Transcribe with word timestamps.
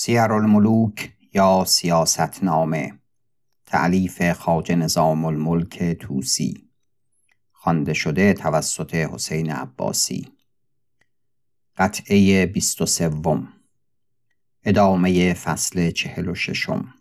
سیر 0.00 0.32
الملوک 0.32 1.12
یا 1.34 1.64
سیاست 1.66 2.44
نامه 2.44 2.98
تعلیف 3.66 4.32
خاج 4.32 4.72
نظام 4.72 5.24
الملک 5.24 5.82
توسی 5.82 6.68
خوانده 7.52 7.94
شده 7.94 8.32
توسط 8.32 8.94
حسین 8.94 9.52
عباسی. 9.52 10.32
قطعه 11.76 12.46
بیست 12.46 12.82
و 12.82 12.86
سوم 12.86 13.52
ادامه 14.64 15.34
فصل 15.34 15.90
چهل 15.90 16.28
و 16.28 16.34
ششم. 16.34 16.94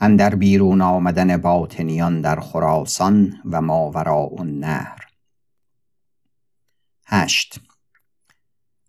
اندر 0.00 0.34
بیرون 0.34 0.80
آمدن 0.80 1.36
باطنیان 1.36 2.20
در 2.20 2.40
خراسان 2.40 3.42
و 3.44 3.60
ماوراء 3.60 4.30
النهر. 4.38 5.06
هشت 7.06 7.60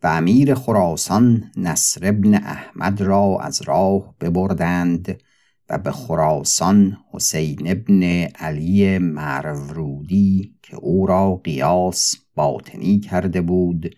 و 0.04 0.07
امیر 0.07 0.54
خراسان 0.54 1.52
نصر 1.57 2.07
ابن 2.07 2.34
احمد 2.34 3.02
را 3.02 3.38
از 3.42 3.61
راه 3.61 4.15
ببردند 4.21 5.21
و 5.69 5.78
به 5.78 5.92
خراسان 5.92 6.97
حسین 7.14 7.71
ابن 7.71 8.04
علی 8.36 8.97
مرورودی 8.97 10.55
که 10.64 10.75
او 10.75 11.07
را 11.07 11.36
قیاس 11.36 12.15
باطنی 12.36 13.00
کرده 13.00 13.41
بود 13.41 13.96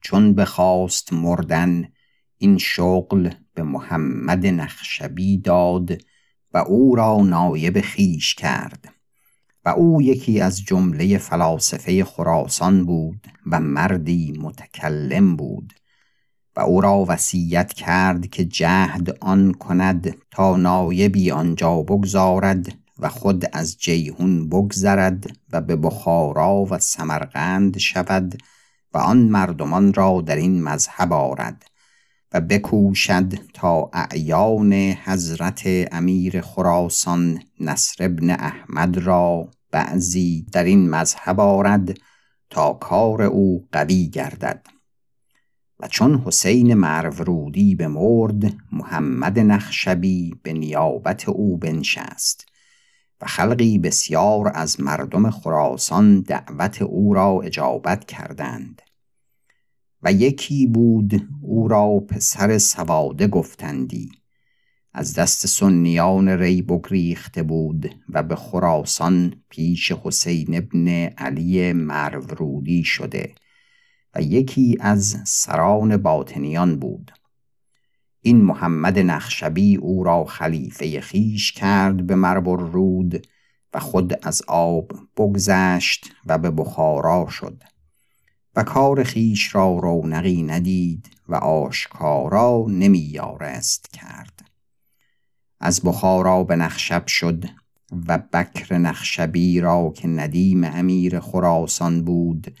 چون 0.00 0.34
بخواست 0.34 1.12
مردن 1.12 1.88
این 2.38 2.58
شغل 2.58 3.30
به 3.54 3.62
محمد 3.62 4.46
نخشبی 4.46 5.38
داد 5.38 5.98
و 6.54 6.58
او 6.58 6.94
را 6.94 7.16
نایب 7.16 7.80
خیش 7.80 8.34
کرد. 8.34 8.95
و 9.66 9.68
او 9.68 10.02
یکی 10.02 10.40
از 10.40 10.62
جمله 10.62 11.18
فلاسفه 11.18 12.04
خراسان 12.04 12.84
بود 12.84 13.26
و 13.46 13.60
مردی 13.60 14.38
متکلم 14.40 15.36
بود 15.36 15.72
و 16.56 16.60
او 16.60 16.80
را 16.80 17.04
وصیت 17.08 17.72
کرد 17.72 18.30
که 18.30 18.44
جهد 18.44 19.16
آن 19.20 19.52
کند 19.52 20.16
تا 20.30 20.56
نایبی 20.56 21.30
آنجا 21.30 21.82
بگذارد 21.82 22.74
و 22.98 23.08
خود 23.08 23.44
از 23.52 23.76
جیهون 23.78 24.48
بگذرد 24.48 25.26
و 25.52 25.60
به 25.60 25.76
بخارا 25.76 26.64
و 26.70 26.78
سمرقند 26.78 27.78
شود 27.78 28.42
و 28.94 28.98
آن 28.98 29.18
مردمان 29.18 29.94
را 29.94 30.20
در 30.26 30.36
این 30.36 30.62
مذهب 30.62 31.12
آرد. 31.12 31.64
بکوشد 32.40 33.34
تا 33.52 33.90
اعیان 33.92 34.72
حضرت 35.04 35.62
امیر 35.92 36.40
خراسان 36.40 37.42
نصر 37.60 38.04
ابن 38.04 38.30
احمد 38.30 38.98
را 38.98 39.50
بعضی 39.70 40.46
در 40.52 40.64
این 40.64 40.90
مذهب 40.90 41.40
آرد 41.40 41.98
تا 42.50 42.72
کار 42.72 43.22
او 43.22 43.68
قوی 43.72 44.08
گردد. 44.08 44.66
و 45.80 45.88
چون 45.88 46.22
حسین 46.26 46.74
مرورودی 46.74 47.74
به 47.74 47.88
مرد 47.88 48.54
محمد 48.72 49.38
نخشبی 49.38 50.34
به 50.42 50.52
نیابت 50.52 51.28
او 51.28 51.56
بنشست 51.56 52.46
و 53.20 53.26
خلقی 53.26 53.78
بسیار 53.78 54.52
از 54.54 54.80
مردم 54.80 55.30
خراسان 55.30 56.20
دعوت 56.20 56.82
او 56.82 57.14
را 57.14 57.40
اجابت 57.44 58.04
کردند. 58.04 58.82
و 60.02 60.12
یکی 60.12 60.66
بود 60.66 61.28
او 61.42 61.68
را 61.68 62.00
پسر 62.08 62.58
سواده 62.58 63.26
گفتندی. 63.26 64.10
از 64.98 65.14
دست 65.14 65.46
سنیان 65.46 66.28
ری 66.28 66.62
بگریخته 66.62 67.42
بود 67.42 67.94
و 68.08 68.22
به 68.22 68.36
خراسان 68.36 69.42
پیش 69.48 69.92
حسین 69.92 70.56
ابن 70.56 70.88
علی 71.18 71.72
مرورودی 71.72 72.84
شده 72.84 73.34
و 74.14 74.22
یکی 74.22 74.76
از 74.80 75.16
سران 75.24 75.96
باطنیان 75.96 76.78
بود. 76.78 77.12
این 78.20 78.44
محمد 78.44 78.98
نخشبی 78.98 79.76
او 79.76 80.04
را 80.04 80.24
خلیفه 80.24 81.00
خیش 81.00 81.52
کرد 81.52 82.06
به 82.06 82.14
مربر 82.14 82.56
رود 82.56 83.26
و 83.74 83.80
خود 83.80 84.26
از 84.26 84.42
آب 84.48 84.92
بگذشت 85.16 86.12
و 86.26 86.38
به 86.38 86.50
بخارا 86.50 87.26
شد. 87.30 87.62
و 88.56 88.62
کار 88.62 89.04
خیش 89.04 89.54
را 89.54 89.78
رونقی 89.78 90.42
ندید 90.42 91.10
و 91.28 91.34
آشکارا 91.34 92.66
نمی 92.68 92.98
یارست 92.98 93.92
کرد. 93.92 94.50
از 95.60 95.80
بخارا 95.84 96.44
به 96.44 96.56
نخشب 96.56 97.06
شد 97.06 97.44
و 98.08 98.18
بکر 98.18 98.78
نخشبی 98.78 99.60
را 99.60 99.92
که 99.96 100.08
ندیم 100.08 100.64
امیر 100.64 101.20
خراسان 101.20 102.04
بود 102.04 102.56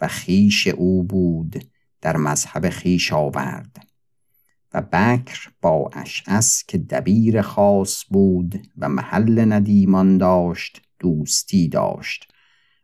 و 0.00 0.08
خیش 0.08 0.66
او 0.66 1.02
بود 1.02 1.64
در 2.00 2.16
مذهب 2.16 2.68
خیش 2.68 3.12
آورد. 3.12 3.86
و 4.74 4.82
بکر 4.82 5.50
با 5.62 5.90
اشعس 5.92 6.64
که 6.68 6.78
دبیر 6.78 7.42
خاص 7.42 8.04
بود 8.10 8.68
و 8.78 8.88
محل 8.88 9.52
ندیمان 9.52 10.18
داشت 10.18 10.82
دوستی 10.98 11.68
داشت. 11.68 12.32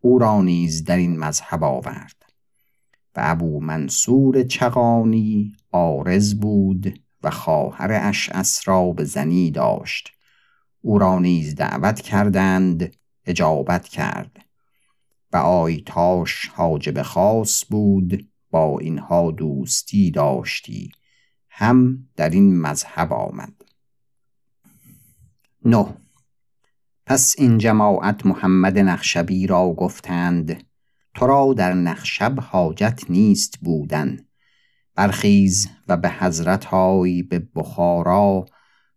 او 0.00 0.18
را 0.18 0.42
نیز 0.42 0.84
در 0.84 0.96
این 0.96 1.18
مذهب 1.18 1.64
آورد. 1.64 2.15
و 3.16 3.20
ابو 3.22 3.60
منصور 3.60 4.42
چغانی 4.42 5.56
آرز 5.72 6.34
بود 6.34 7.00
و 7.22 7.30
خواهر 7.30 8.00
اشعس 8.02 8.68
را 8.68 8.92
به 8.92 9.04
زنی 9.04 9.50
داشت. 9.50 10.12
او 10.80 10.98
را 10.98 11.18
نیز 11.18 11.54
دعوت 11.54 12.00
کردند 12.00 12.96
اجابت 13.24 13.88
کرد. 13.88 14.36
و 15.32 15.36
آیتاش 15.36 16.48
حاجب 16.48 17.02
خاص 17.02 17.64
بود 17.70 18.28
با 18.50 18.78
اینها 18.78 19.30
دوستی 19.30 20.10
داشتی. 20.10 20.90
هم 21.50 22.08
در 22.16 22.30
این 22.30 22.60
مذهب 22.60 23.12
آمد. 23.12 23.52
نه. 25.64 25.86
پس 27.06 27.34
این 27.38 27.58
جماعت 27.58 28.26
محمد 28.26 28.78
نخشبی 28.78 29.46
را 29.46 29.72
گفتند 29.72 30.66
تو 31.16 31.26
را 31.26 31.54
در 31.56 31.72
نخشب 31.72 32.40
حاجت 32.40 33.02
نیست 33.08 33.58
بودن. 33.60 34.16
برخیز 34.94 35.68
و 35.88 35.96
به 35.96 36.10
حضرت 36.10 36.64
های 36.64 37.22
به 37.22 37.48
بخارا 37.54 38.46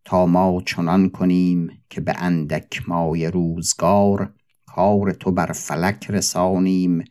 تا 0.06 0.26
ما 0.26 0.62
چنان 0.66 1.10
کنیم 1.10 1.84
که 1.90 2.02
به 2.02 2.14
اندک 2.18 2.90
مای 2.90 3.28
روزگار 3.28 4.34
کار 4.66 5.12
تو 5.12 5.32
بر 5.32 5.52
فلک 5.52 6.06
رسانیم 6.10 7.04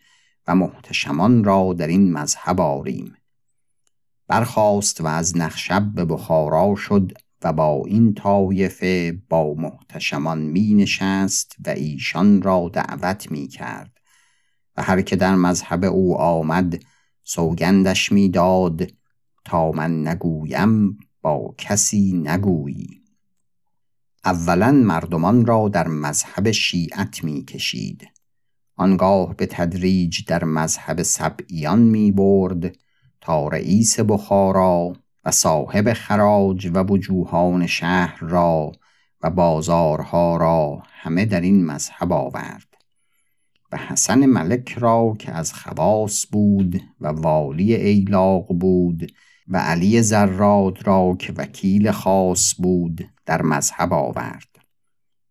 و 0.46 0.54
محتشمان 0.54 1.44
را 1.44 1.75
در 1.78 1.86
این 1.86 2.12
مذهب 2.12 2.60
آریم. 2.60 3.14
برخاست 4.26 5.00
و 5.00 5.06
از 5.06 5.36
نخشب 5.36 5.92
به 5.94 6.04
بخارا 6.04 6.75
شد 6.75 7.12
و 7.42 7.52
با 7.52 7.82
این 7.86 8.14
طایفه 8.14 9.22
با 9.28 9.54
محتشمان 9.54 10.38
می 10.38 10.75
نشست 10.75 11.56
و 11.66 11.70
ایشان 11.70 12.42
را 12.42 12.70
دعوت 12.72 13.30
می 13.30 13.48
کرد. 13.48 13.97
هر 14.81 15.03
که 15.03 15.16
در 15.16 15.34
مذهب 15.34 15.84
او 15.84 16.16
آمد 16.16 16.83
سوگندش 17.25 18.12
می‌داد 18.12 18.87
تا 19.44 19.72
من 19.72 20.09
نگویم 20.09 20.99
با 21.22 21.55
کسی 21.59 22.12
نگویی. 22.12 23.03
اولا 24.25 24.72
مردمان 24.72 25.47
را 25.47 25.69
در 25.69 25.88
مذهب 25.88 26.50
شیعت 26.50 27.25
می 27.25 27.44
کشید 27.44 28.09
آنگاه 28.77 29.37
به 29.37 29.47
تدریج 29.47 30.25
در 30.27 30.44
مذهب 30.44 31.03
سبعیان 31.03 31.78
می 31.78 32.12
برد 32.12 32.77
تا 33.21 33.49
رئیس 33.49 34.00
بخارا 34.00 34.93
و 35.25 35.31
صاحب 35.31 35.93
خراج 35.93 36.71
و 36.75 36.83
وجوهان 36.83 37.67
شهر 37.67 38.19
را 38.21 38.72
و 39.22 39.31
بازارها 39.31 40.37
را 40.37 40.83
همه 40.87 41.25
در 41.25 41.41
این 41.41 41.67
مذهب 41.67 42.12
آورد. 42.12 42.68
و 43.73 43.77
حسن 43.77 44.27
ملک 44.27 44.73
را 44.79 45.17
که 45.19 45.33
از 45.33 45.53
خواص 45.53 46.27
بود 46.33 46.83
و 47.01 47.09
والی 47.09 47.75
ایلاق 47.75 48.47
بود 48.47 49.12
و 49.49 49.56
علی 49.56 50.03
زراد 50.03 50.87
را 50.87 51.17
که 51.19 51.32
وکیل 51.32 51.91
خاص 51.91 52.55
بود 52.59 53.09
در 53.26 53.43
مذهب 53.43 53.93
آورد. 53.93 54.49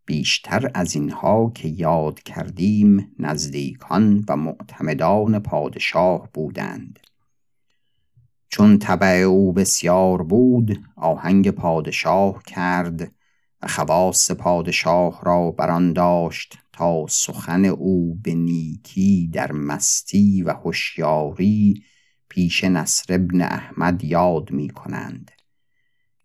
بیشتر 0.05 0.71
از 0.73 0.95
اینها 0.95 1.51
که 1.55 1.67
یاد 1.67 2.23
کردیم 2.23 3.11
نزدیکان 3.19 4.25
و 4.29 4.35
معتمدان 4.35 5.39
پادشاه 5.39 6.29
بودند. 6.33 6.99
چون 8.49 8.79
طبع 8.79 9.07
او 9.07 9.53
بسیار 9.53 10.23
بود 10.23 10.83
آهنگ 10.95 11.51
پادشاه 11.51 12.43
کرد 12.43 13.11
و 13.61 13.67
خواص 13.67 14.31
پادشاه 14.31 15.21
را 15.23 15.51
بران 15.51 15.93
داشت. 15.93 16.59
تا 16.77 17.05
سخن 17.09 17.65
او 17.65 18.15
به 18.15 18.33
نیکی 18.33 19.29
در 19.33 19.51
مستی 19.51 20.43
و 20.43 20.53
هوشیاری 20.53 21.83
پیش 22.29 22.63
نصر 22.63 23.13
ابن 23.13 23.41
احمد 23.41 24.03
یاد 24.03 24.51
می 24.51 24.69
کنند. 24.69 25.31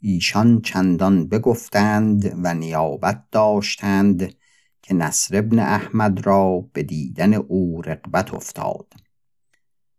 ایشان 0.00 0.60
چندان 0.60 1.28
بگفتند 1.28 2.38
و 2.44 2.54
نیابت 2.54 3.24
داشتند 3.30 4.34
که 4.82 4.94
نصر 4.94 5.38
ابن 5.38 5.58
احمد 5.58 6.26
را 6.26 6.68
به 6.72 6.82
دیدن 6.82 7.34
او 7.34 7.82
رقبت 7.82 8.34
افتاد. 8.34 8.92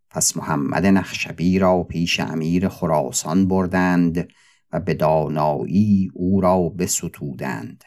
پس 0.09 0.37
محمد 0.37 0.85
نخشبی 0.85 1.59
را 1.59 1.83
پیش 1.83 2.19
امیر 2.19 2.69
خراسان 2.69 3.47
بردند 3.47 4.27
و 4.71 4.79
به 4.79 4.93
دانایی 4.93 6.11
او 6.13 6.41
را 6.41 6.69
بستودند. 6.69 7.83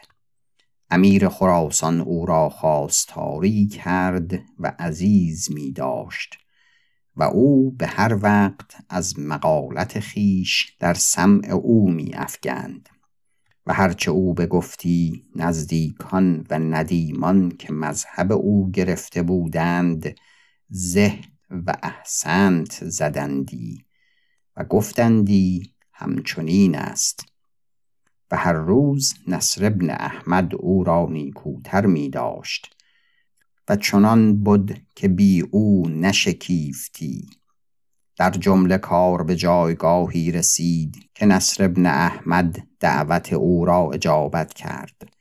امیر 0.89 1.29
خراسان 1.29 2.01
او 2.01 2.25
را 2.25 2.49
خواستاری 2.49 3.67
کرد 3.67 4.33
و 4.59 4.73
عزیز 4.79 5.51
می 5.51 5.71
داشت 5.71 6.37
و 7.15 7.23
او 7.23 7.71
به 7.71 7.87
هر 7.87 8.19
وقت 8.21 8.75
از 8.89 9.19
مقالت 9.19 9.99
خیش 9.99 10.75
در 10.79 10.93
سمع 10.93 11.49
او 11.51 11.91
می 11.91 12.13
افگند 12.13 12.89
و 13.65 13.73
هرچه 13.73 14.11
او 14.11 14.33
بگفتی 14.33 15.25
نزدیکان 15.35 16.45
و 16.49 16.59
ندیمان 16.59 17.49
که 17.49 17.73
مذهب 17.73 18.31
او 18.31 18.71
گرفته 18.71 19.23
بودند 19.23 20.15
زه 20.69 21.19
و 21.49 21.73
احسنت 21.83 22.79
زدندی 22.81 23.85
و 24.57 24.63
گفتندی 24.63 25.73
همچنین 25.93 26.75
است. 26.75 27.25
و 28.31 28.37
هر 28.37 28.53
روز 28.53 29.13
نصر 29.27 29.65
ابن 29.65 29.89
احمد 29.89 30.55
او 30.55 30.83
را 30.83 31.07
نیکوتر 31.09 31.85
می 31.85 32.09
داشت 32.09 32.75
و 33.69 33.75
چنان 33.75 34.43
بود 34.43 34.81
که 34.95 35.07
بی 35.07 35.41
او 35.41 35.89
نشکیفتی. 35.89 37.29
در 38.17 38.31
جمله 38.31 38.77
کار 38.77 39.23
به 39.23 39.35
جایگاهی 39.35 40.31
رسید 40.31 41.09
که 41.15 41.25
نصر 41.25 41.65
ابن 41.65 41.85
احمد 41.85 42.67
دعوت 42.79 43.33
او 43.33 43.65
را 43.65 43.89
اجابت 43.93 44.53
کرد 44.53 45.13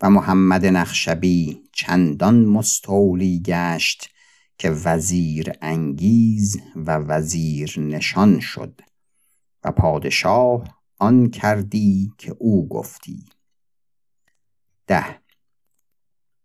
و 0.00 0.10
محمد 0.10 0.66
نخشبی 0.66 1.62
چندان 1.72 2.44
مستولی 2.44 3.42
گشت 3.42 4.10
که 4.58 4.70
وزیر 4.70 5.52
انگیز 5.62 6.56
و 6.76 6.96
وزیر 6.96 7.80
نشان 7.80 8.40
شد 8.40 8.80
و 9.64 9.72
پادشاه 9.72 10.73
آن 10.98 11.30
کردی 11.30 12.12
که 12.18 12.36
او 12.38 12.68
گفتی. 12.68 13.24
ده. 14.86 15.04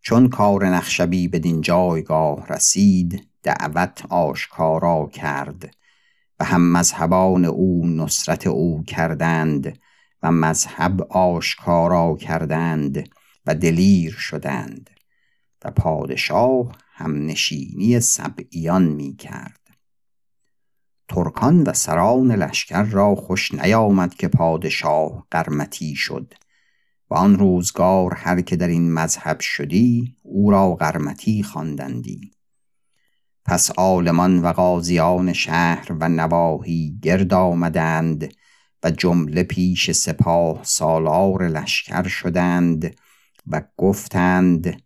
چون 0.02 0.30
کار 0.30 0.66
نخشبی 0.66 1.28
بدین 1.28 1.62
جایگاه 1.62 2.48
رسید 2.48 3.30
دعوت 3.44 4.06
آشکارا 4.10 5.10
کرد 5.14 5.76
و 6.40 6.46
هم 6.46 6.72
مذهبان 6.72 7.46
او 7.46 7.88
نصرت 7.88 8.48
او 8.48 8.84
کردند 8.84 9.80
و 10.24 10.32
مذهب 10.32 11.02
آشکارا 11.02 12.16
کردند 12.16 13.10
و 13.46 13.56
دلیر 13.56 14.12
شدند 14.12 14.90
و 15.66 15.72
پادشاه 15.72 16.78
هم 16.94 17.26
نشینی 17.26 18.00
سبعیان 18.00 18.84
می 18.84 19.16
کرد 19.16 19.59
ترکان 21.10 21.64
و 21.64 21.74
سران 21.74 22.32
لشکر 22.32 22.84
را 22.84 23.16
خوش 23.16 23.54
نیامد 23.54 24.14
که 24.14 24.28
پادشاه 24.28 25.28
قرمتی 25.32 25.96
شد. 25.96 26.34
و 27.10 27.16
آن 27.16 27.40
روزگار 27.40 28.14
هر 28.14 28.42
که 28.42 28.56
در 28.56 28.68
این 28.68 28.94
مذهب 28.94 29.40
شدی 29.40 30.16
او 30.24 30.52
را 30.52 30.76
قرمتی 30.76 31.44
خواندندی. 31.44 32.32
پس 33.46 33.72
عالمان 33.72 34.40
و 34.40 34.54
قاضیان 34.54 35.34
شهر 35.34 35.88
و 36.00 36.10
نواحی 36.10 37.00
گرد 37.02 37.34
آمدند 37.34 38.34
و 38.84 38.92
جمله 38.92 39.44
پیش 39.44 39.92
سپاه 39.92 40.60
سالار 40.64 41.48
لشکر 41.48 42.08
شدند 42.08 42.96
و 43.48 43.62
گفتند 43.78 44.82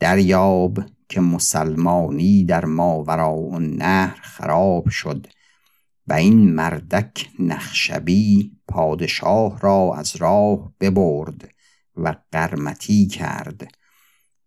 دریاب 0.00 0.78
که 1.08 1.20
مسلمانی 1.20 2.44
در 2.44 2.64
ماورا 2.64 3.34
و 3.34 3.58
نهر 3.58 4.20
خراب 4.22 4.88
شد. 4.88 5.26
و 6.06 6.12
این 6.12 6.54
مردک 6.54 7.28
نخشبی 7.38 8.52
پادشاه 8.68 9.60
را 9.60 9.94
از 9.96 10.16
راه 10.16 10.72
ببرد 10.80 11.54
و 11.96 12.14
قرمتی 12.32 13.06
کرد 13.06 13.74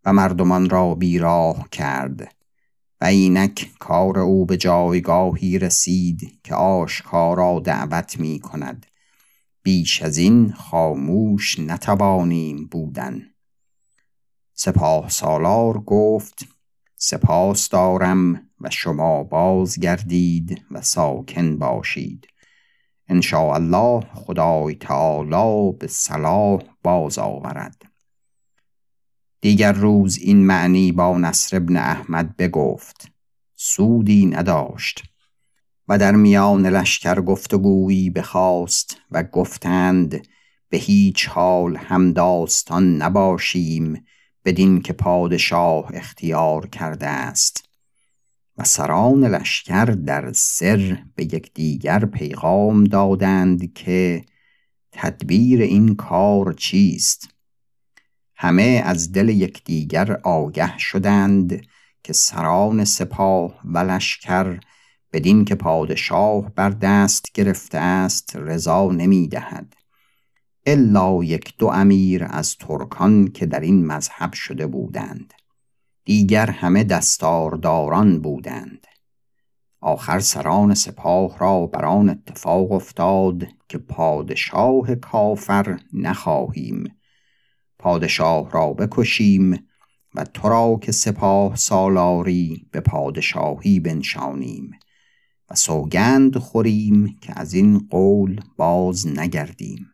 و 0.06 0.14
مردمان 0.14 0.70
را 0.70 0.96
بیراه 0.96 1.70
کرد 1.70 2.36
و 3.02 3.06
اینک 3.06 3.72
کار 3.80 4.20
او 4.20 4.46
به 4.46 4.58
جایگاهی 4.58 5.60
رسید 5.60 6.40
که 6.44 6.56
آشکارا 6.56 7.60
دعوت 7.60 8.20
می 8.20 8.40
کند. 8.40 8.86
بیش 9.64 10.02
از 10.02 10.18
این 10.18 10.52
خاموش 10.52 11.60
نتوانیم 11.60 12.68
بودن. 12.68 13.22
سپاه 14.54 15.10
سالار 15.10 15.80
گفت 15.80 16.48
سپاس 16.96 17.70
دارم 17.70 18.45
و 18.62 18.70
شما 18.70 19.24
بازگردید 19.24 20.66
و 20.72 20.82
ساکن 20.82 21.58
باشید. 21.58 22.28
ان 23.08 23.22
الله 23.34 24.02
خدای 24.14 24.76
تعالی 24.76 25.78
به 25.80 25.88
صلاح 25.88 26.64
باز 26.84 27.20
آورد. 27.20 27.82
دیگر 29.42 29.72
روز 29.72 30.18
این 30.18 30.46
معنی 30.46 30.92
با 30.92 31.18
نصر 31.18 31.58
ابن 31.58 31.78
احمد 31.78 32.38
بگفت. 32.38 33.12
سودی 33.56 34.26
نداشت 34.26 35.04
و 35.88 35.98
در 35.98 36.12
میان 36.12 36.66
لشکر 36.68 37.22
گفتگویی 37.22 38.10
بخواست 38.10 38.98
و 39.12 39.24
گفتند 39.24 40.28
به 40.70 40.78
هیچ 40.78 41.28
حال 41.28 41.78
هم 41.78 42.14
داستان 42.14 42.96
نباشیم 43.02 44.06
بدین 44.46 44.82
که 44.82 44.94
پادشاه 44.94 45.92
اختیار 45.94 46.68
کرده 46.68 47.08
است. 47.08 47.70
و 48.58 48.64
سران 48.64 49.24
لشکر 49.24 49.86
در 49.86 50.32
سر 50.32 51.04
به 51.16 51.24
یکدیگر 51.24 52.06
پیغام 52.06 52.84
دادند 52.84 53.74
که 53.74 54.26
تدبیر 54.92 55.62
این 55.62 55.96
کار 55.96 56.54
چیست. 56.54 57.30
همه 58.36 58.82
از 58.86 59.12
دل 59.12 59.30
یکدیگر 59.30 60.20
آگه 60.24 60.78
شدند 60.78 61.62
که 62.04 62.14
سران 62.14 62.86
سپاه 62.86 63.60
و 63.66 63.78
لشکر 63.78 64.60
بدین 65.14 65.46
که 65.46 65.56
پادشاه 65.56 66.56
بر 66.56 66.70
دست 66.70 67.26
گرفته 67.34 67.78
است 67.78 68.36
رضا 68.36 68.92
نمی 68.92 69.28
دهد. 69.28 69.74
الا 70.66 71.24
یک 71.24 71.58
دو 71.58 71.68
امیر 71.68 72.26
از 72.30 72.56
ترکان 72.56 73.28
که 73.28 73.46
در 73.46 73.60
این 73.60 73.86
مذهب 73.86 74.34
شده 74.34 74.68
بودند. 74.68 75.34
دیگر 76.06 76.50
همه 76.50 76.84
دستارداران 76.84 78.22
بودند. 78.22 78.88
آخر 79.82 80.20
سران 80.20 80.74
سپاه 80.74 81.38
را 81.40 81.66
بر 81.66 81.86
آن 81.86 82.10
اتفاق 82.10 82.72
افتاد 82.72 83.48
که 83.70 83.78
پادشاه 83.78 84.96
کافر 84.96 85.80
نخواهیم. 85.94 86.84
پادشاه 87.80 88.52
را 88.52 88.74
بکشیم 88.74 89.68
و 90.16 90.24
تو 90.24 90.50
را 90.50 90.80
که 90.82 90.92
سپاه 90.92 91.56
سالاری 91.56 92.68
به 92.72 92.80
پادشاهی 92.80 93.80
بنشانیم 93.80 94.72
و 95.50 95.56
سوگند 95.56 96.38
خوریم 96.38 97.20
که 97.22 97.40
از 97.40 97.54
این 97.54 97.88
قول 97.90 98.42
باز 98.58 99.08
نگردیم. 99.08 99.86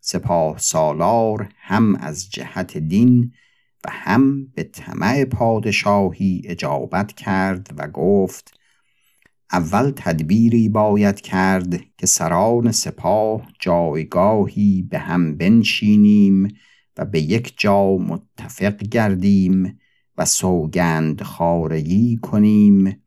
سپاه 0.00 0.58
سالار 0.58 1.48
هم 1.56 1.94
از 1.94 2.30
جهت 2.30 2.78
دین 2.78 3.32
و 3.84 3.90
هم 3.90 4.46
به 4.46 4.62
طمع 4.62 5.24
پادشاهی 5.24 6.42
اجابت 6.44 7.12
کرد 7.12 7.70
و 7.76 7.88
گفت 7.88 8.60
اول 9.52 9.92
تدبیری 9.96 10.68
باید 10.68 11.20
کرد 11.20 11.80
که 11.98 12.06
سران 12.06 12.72
سپاه 12.72 13.48
جایگاهی 13.58 14.88
به 14.90 14.98
هم 14.98 15.36
بنشینیم 15.36 16.48
و 16.96 17.04
به 17.04 17.20
یک 17.20 17.54
جا 17.56 17.96
متفق 17.96 18.76
گردیم 18.76 19.78
و 20.18 20.24
سوگند 20.24 21.22
خارگی 21.22 22.16
کنیم 22.16 23.02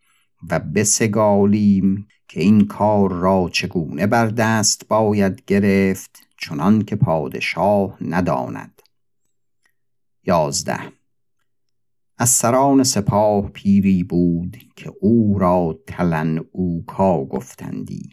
و 0.50 0.60
بسگالیم 0.60 2.08
که 2.28 2.42
این 2.42 2.68
کار 2.68 3.14
را 3.14 3.50
چگونه 3.54 4.08
بر 4.08 4.28
دست 4.28 4.88
باید 4.88 5.46
گرفت 5.48 6.28
چنان 6.38 6.82
که 6.82 6.96
پادشاه 6.96 7.98
نداند. 8.02 8.77
یازده. 10.28 10.80
از 12.18 12.30
سران 12.30 12.84
سپاه 12.84 13.50
پیری 13.50 14.04
بود 14.04 14.58
که 14.76 14.94
او 15.02 15.40
را 15.40 15.80
تلن 15.88 16.46
اوکا 16.52 17.26
گفتندی. 17.26 18.10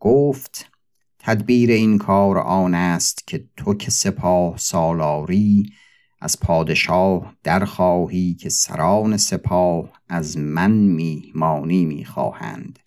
گفت 0.00 0.70
تدبیر 1.18 1.70
این 1.70 1.98
کار 1.98 2.38
آن 2.38 2.74
است 2.74 3.26
که 3.26 3.48
تو 3.56 3.74
که 3.74 3.90
سپاه 3.90 4.56
سالاری 4.56 5.72
از 6.20 6.40
پادشاه 6.40 7.34
در 7.42 7.64
خواهی 7.64 8.34
که 8.34 8.48
سران 8.48 9.16
سپاه 9.16 9.92
از 10.08 10.36
من 10.36 10.70
میهمانی 10.70 11.84
می‌خواهند. 11.84 12.78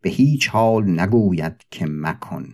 به 0.00 0.10
هیچ 0.10 0.48
حال 0.48 1.00
نگوید 1.00 1.64
که 1.70 1.86
مکن. 1.88 2.52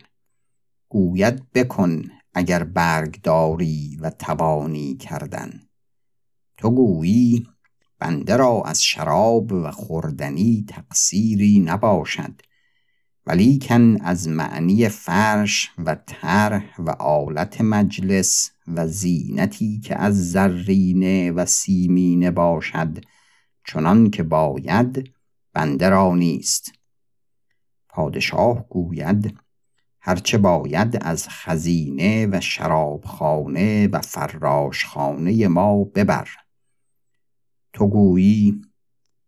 گوید 0.88 1.52
بکن 1.52 2.02
اگر 2.34 2.64
برگ 2.64 3.22
داری 3.22 3.98
و 4.00 4.10
توانی 4.10 4.96
کردن. 4.96 5.60
تو 6.56 6.70
گویی 6.70 7.46
بنده 7.98 8.36
را 8.36 8.62
از 8.66 8.82
شراب 8.82 9.52
و 9.52 9.70
خوردنی 9.70 10.64
تقصیری 10.68 11.58
نباشد 11.58 12.42
ولیکن 13.26 14.00
از 14.00 14.28
معنی 14.28 14.88
فرش 14.88 15.70
و 15.78 15.96
طرح 16.06 16.80
و 16.80 16.90
آلت 16.90 17.60
مجلس 17.60 18.50
و 18.68 18.86
زینتی 18.86 19.80
که 19.80 19.96
از 19.96 20.32
زرینه 20.32 21.32
و 21.32 21.46
سیمینه 21.46 22.30
باشد 22.30 23.04
چنان 23.66 24.10
که 24.10 24.22
باید 24.22 25.12
بنده 25.52 25.88
را 25.88 26.14
نیست. 26.14 26.72
پادشاه 27.88 28.68
گوید 28.68 29.38
هرچه 30.08 30.38
باید 30.38 30.98
از 31.00 31.28
خزینه 31.28 32.26
و 32.26 32.40
شرابخانه 32.40 33.88
و 33.88 34.00
فراشخانه 34.00 35.48
ما 35.48 35.84
ببر. 35.84 36.28
تو 37.72 37.86
گویی 37.86 38.60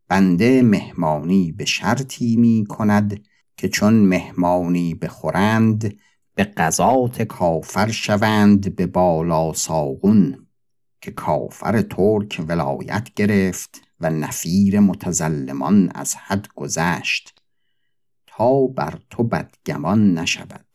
بنده 0.09 0.63
مهمانی 0.63 1.53
به 1.53 1.65
شرطی 1.65 2.37
می 2.37 2.67
کند 2.69 3.25
که 3.57 3.69
چون 3.69 3.95
مهمانی 3.95 4.95
بخورند 4.95 5.97
به 6.35 6.45
قضات 6.45 7.23
کافر 7.23 7.91
شوند 7.91 8.77
به 8.77 8.87
بالا 8.87 9.53
ساغون 9.53 10.47
که 11.01 11.11
کافر 11.11 11.83
ترک 11.83 12.45
ولایت 12.49 13.15
گرفت 13.15 13.81
و 14.01 14.11
نفیر 14.11 14.81
متظلمان 14.81 15.91
از 15.95 16.15
حد 16.15 16.49
گذشت 16.55 17.43
تا 18.27 18.67
بر 18.67 18.99
تو 19.11 19.25
بدگمان 19.25 20.19
نشود. 20.19 20.70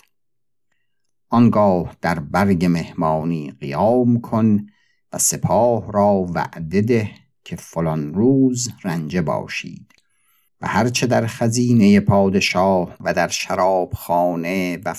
آنگاه 1.36 1.96
در 2.02 2.20
برگ 2.20 2.66
مهمانی 2.66 3.52
قیام 3.60 4.22
کن 4.22 4.66
و 5.14 5.18
سپاه 5.18 5.92
را 5.92 6.26
وعده 6.36 6.82
ده 6.82 7.12
که 7.44 7.56
فلان 7.56 8.14
روز 8.14 8.70
رنجه 8.84 9.22
باشید. 9.22 9.92
و 10.62 10.68
هرچه 10.68 11.08
در 11.08 11.28
خزینه 11.28 12.00
پادشاه 12.00 12.98
و 13.00 13.14
در 13.14 13.28
شرابخانه 13.28 14.78
و 14.86 14.96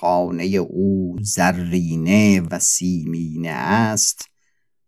خانه 0.00 0.44
او 0.44 1.16
زرینه 1.20 2.40
و 2.40 2.58
سیمینه 2.58 3.50
است 3.50 4.28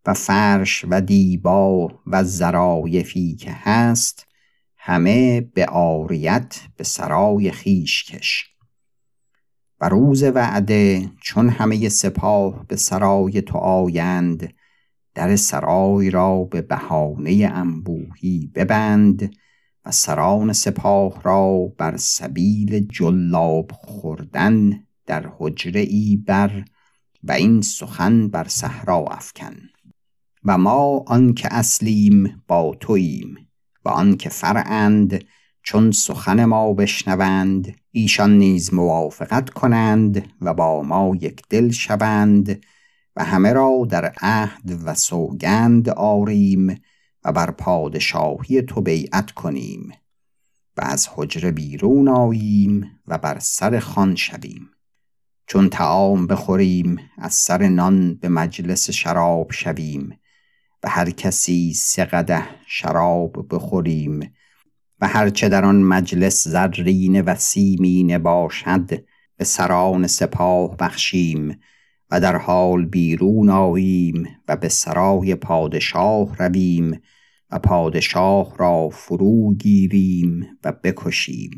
و 0.06 0.14
فرش 0.14 0.84
و 0.88 1.00
دیبا 1.00 1.88
و 2.06 2.24
زرایفی 2.24 3.36
که 3.36 3.52
هست 3.52 4.26
همه 4.76 5.40
به 5.40 5.66
آریت 5.66 6.60
به 6.76 6.84
سرای 6.84 7.50
خیش 7.50 8.04
کش. 8.04 8.53
و 9.84 9.88
روز 9.88 10.22
وعده 10.22 11.10
چون 11.20 11.48
همه 11.48 11.88
سپاه 11.88 12.66
به 12.68 12.76
سرای 12.76 13.42
تو 13.42 13.58
آیند 13.58 14.54
در 15.14 15.36
سرای 15.36 16.10
را 16.10 16.44
به 16.44 16.62
بهانه 16.62 17.50
انبوهی 17.54 18.50
ببند 18.54 19.36
و 19.84 19.90
سران 19.90 20.52
سپاه 20.52 21.22
را 21.22 21.72
بر 21.78 21.96
سبیل 21.96 22.86
جلاب 22.86 23.70
خوردن 23.72 24.84
در 25.06 25.30
حجره 25.38 25.80
ای 25.80 26.16
بر 26.26 26.64
و 27.24 27.32
این 27.32 27.62
سخن 27.62 28.28
بر 28.28 28.48
صحرا 28.48 29.04
افکن. 29.10 29.56
و 30.44 30.58
ما 30.58 31.04
آنکه 31.06 31.48
اصلیم 31.54 32.42
با 32.48 32.76
توییم 32.80 33.36
و 33.84 33.88
آنکه 33.88 34.28
فرعند 34.28 35.24
چون 35.62 35.90
سخن 35.90 36.44
ما 36.44 36.72
بشنوند 36.72 37.83
ایشان 37.96 38.38
نیز 38.38 38.74
موافقت 38.74 39.50
کنند 39.50 40.28
و 40.40 40.54
با 40.54 40.82
ما 40.82 41.16
یک 41.20 41.42
دل 41.50 41.70
شوند 41.70 42.64
و 43.16 43.24
همه 43.24 43.52
را 43.52 43.86
در 43.90 44.12
عهد 44.20 44.80
و 44.84 44.94
سوگند 44.94 45.88
آریم 45.88 46.80
و 47.24 47.32
بر 47.32 47.50
پادشاهی 47.50 48.62
تو 48.62 48.80
بیعت 48.80 49.30
کنیم 49.30 49.92
و 50.76 50.80
از 50.84 51.08
حجره 51.14 51.50
بیرون 51.50 52.08
آییم 52.08 53.00
و 53.06 53.18
بر 53.18 53.38
سر 53.38 53.78
خان 53.78 54.14
شویم. 54.14 54.70
چون 55.46 55.68
تعام 55.68 56.26
بخوریم 56.26 56.98
از 57.18 57.34
سر 57.34 57.68
نان 57.68 58.14
به 58.14 58.28
مجلس 58.28 58.90
شراب 58.90 59.52
شویم 59.52 60.18
و 60.82 60.88
هر 60.88 61.10
کسی 61.10 61.74
سه 61.74 62.04
قده 62.04 62.42
شراب 62.66 63.46
بخوریم 63.50 64.34
و 65.00 65.08
هرچه 65.08 65.48
در 65.48 65.64
آن 65.64 65.82
مجلس 65.82 66.48
زرین 66.48 67.20
و 67.20 67.34
سیمینه 67.34 68.18
باشد 68.18 69.04
به 69.36 69.44
سران 69.44 70.06
سپاه 70.06 70.76
بخشیم 70.76 71.58
و 72.10 72.20
در 72.20 72.36
حال 72.36 72.84
بیرون 72.84 73.50
آییم 73.50 74.28
و 74.48 74.56
به 74.56 74.68
سرای 74.68 75.34
پادشاه 75.34 76.36
رویم 76.36 77.00
و 77.50 77.58
پادشاه 77.58 78.56
را 78.58 78.88
فرو 78.88 79.54
گیریم 79.54 80.58
و 80.64 80.72
بکشیم. 80.72 81.50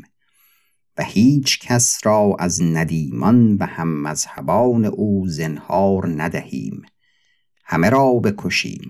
و 0.97 1.03
هیچ 1.03 1.59
کس 1.59 1.99
را 2.03 2.35
از 2.39 2.61
ندیمان 2.63 3.57
و 3.57 3.65
هم 3.65 4.01
مذهبان 4.01 4.85
او 4.85 5.27
زنهار 5.27 6.21
ندهیم. 6.23 6.81
همه 7.65 7.89
را 7.89 8.13
بکشیم. 8.13 8.89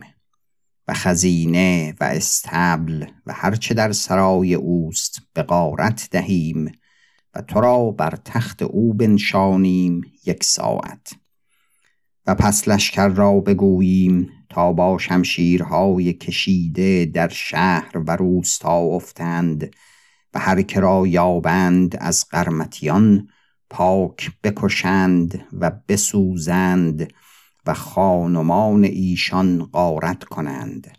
و 0.87 0.93
خزینه 0.93 1.95
و 1.99 2.03
استبل 2.03 3.05
و 3.25 3.33
هرچه 3.33 3.73
در 3.73 3.91
سرای 3.91 4.53
اوست 4.53 5.19
به 5.33 5.43
غارت 5.43 6.07
دهیم 6.11 6.71
و 7.33 7.41
تو 7.41 7.61
را 7.61 7.91
بر 7.91 8.17
تخت 8.25 8.61
او 8.61 8.93
بنشانیم 8.93 10.01
یک 10.25 10.43
ساعت. 10.43 11.13
و 12.27 12.35
پس 12.35 12.67
لشکر 12.67 13.07
را 13.07 13.39
بگوییم 13.39 14.29
تا 14.49 14.73
با 14.73 14.97
شمشیرهای 14.97 16.13
کشیده 16.13 17.05
در 17.05 17.27
شهر 17.27 17.91
و 18.07 18.15
روستا 18.15 18.77
افتند 18.77 19.75
و 20.33 20.39
هر 20.39 20.61
که 20.61 20.79
را 20.79 21.07
یابند 21.07 21.95
از 21.99 22.25
قرمتیان 22.29 23.27
پاک 23.69 24.31
بکشند 24.43 25.45
و 25.53 25.71
بسوزند 25.87 27.13
و 27.67 27.73
خانمان 27.73 28.83
ایشان 28.83 29.65
غارت 29.65 30.23
کنند. 30.23 30.97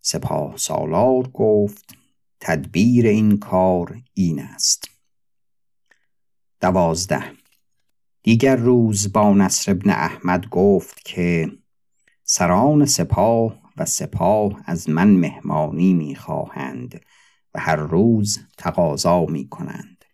سپاه 0.00 0.56
سالار 0.56 1.28
گفت 1.28 1.94
تدبیر 2.40 3.06
این 3.06 3.38
کار 3.38 4.02
این 4.14 4.40
است. 4.40 4.90
دوازده. 6.60 7.32
دیگر 8.22 8.56
روز 8.56 9.12
با 9.12 9.32
نصر 9.32 9.72
ابن 9.72 9.90
احمد 9.90 10.48
گفت 10.48 11.04
که 11.04 11.52
سران 12.24 12.86
سپاه 12.86 13.62
و 13.76 13.84
سپاه 13.84 14.62
از 14.66 14.90
من 14.90 15.10
مهمانی 15.10 15.94
می‌خواهند 15.94 17.00
و 17.54 17.60
هر 17.60 17.76
روز 17.76 18.38
تقاضا 18.58 19.24
می 19.26 19.48
کنند. 19.48 20.04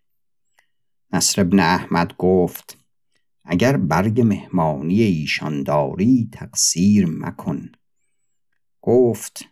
نصر 1.13 1.41
ابن 1.41 1.61
احمد 1.61 2.17
گفت 2.17 2.80
اگر 3.53 3.77
برگ 3.77 4.21
مهمانی 4.21 5.03
ایشان 5.03 5.63
داری 5.63 6.29
تقصیر 6.33 7.07
مکن. 7.07 7.73
گفت 8.83 9.45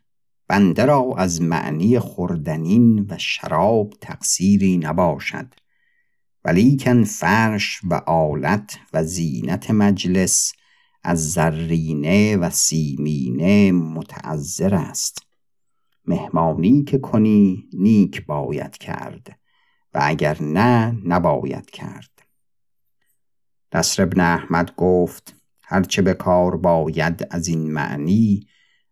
بنده 0.49 0.85
را 0.85 1.15
از 1.17 1.43
معنی 1.43 1.99
خوردنین 1.99 3.07
و 3.11 3.19
شراب 3.19 3.95
تقصیری 4.01 4.77
نباشد 4.79 5.55
ولیکن 6.45 7.05
فرش 7.05 7.81
و 7.85 7.95
آلت 7.95 8.79
و 8.93 9.05
زینت 9.05 9.71
مجلس 9.71 10.53
از 11.03 11.33
زرینه 11.33 12.37
و 12.37 12.51
سیمینه 12.51 13.73
متعذر 13.73 14.75
است. 14.75 15.23
مهمانی 16.05 16.85
که 16.85 16.99
کنی 16.99 17.69
نیک 17.73 18.27
باید 18.27 18.77
کرد 18.77 19.39
و 19.95 20.01
اگر 20.03 20.43
نه 20.43 20.99
نباید 21.05 21.71
کرد. 21.71 22.18
نصر 23.75 24.03
ابن 24.03 24.21
احمد 24.21 24.75
گفت 24.77 25.35
هرچه 25.63 26.03
به 26.03 26.15
کار 26.15 26.57
باید 26.57 27.27
از 27.31 27.49
این 27.49 27.73
معنی 27.73 28.47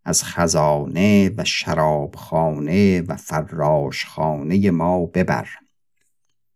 از 0.05 0.25
خزانه 0.25 1.31
و 1.37 1.45
شرابخانه 1.45 3.01
و 3.01 3.17
فراشخانه 3.17 4.71
ما 4.71 5.07
ببر. 5.07 5.49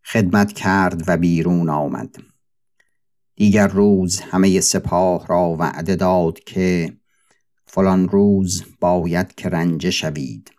خدمت 0.05 0.53
کرد 0.53 1.03
و 1.07 1.17
بیرون 1.17 1.69
آمد. 1.69 2.17
دیگر 3.37 3.67
روز 3.67 4.21
همه 4.21 4.61
سپاه 4.61 5.27
را 5.27 5.57
وعده 5.59 5.97
داد 5.97 6.39
که 6.39 6.97
فلان 7.67 8.09
روز 8.09 8.65
باید 8.81 9.35
که 9.35 9.49
رنجه 9.49 9.91
شوید. 9.91 10.50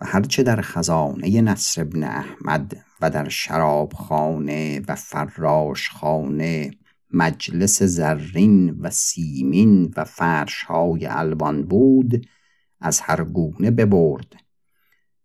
و 0.00 0.06
هرچه 0.06 0.42
در 0.42 0.60
خزانه 0.60 1.40
نصر 1.40 1.80
ابن 1.80 2.04
احمد 2.04 2.89
و 3.00 3.10
در 3.10 3.28
شرابخانه 3.28 4.80
و 4.88 4.94
فراشخانه 4.94 6.70
مجلس 7.12 7.82
زرین 7.82 8.70
و 8.70 8.90
سیمین 8.90 9.94
و 9.96 10.04
فرشهای 10.04 11.06
الوان 11.06 11.62
بود 11.62 12.26
از 12.80 13.00
هر 13.00 13.24
گونه 13.24 13.70
ببرد 13.70 14.32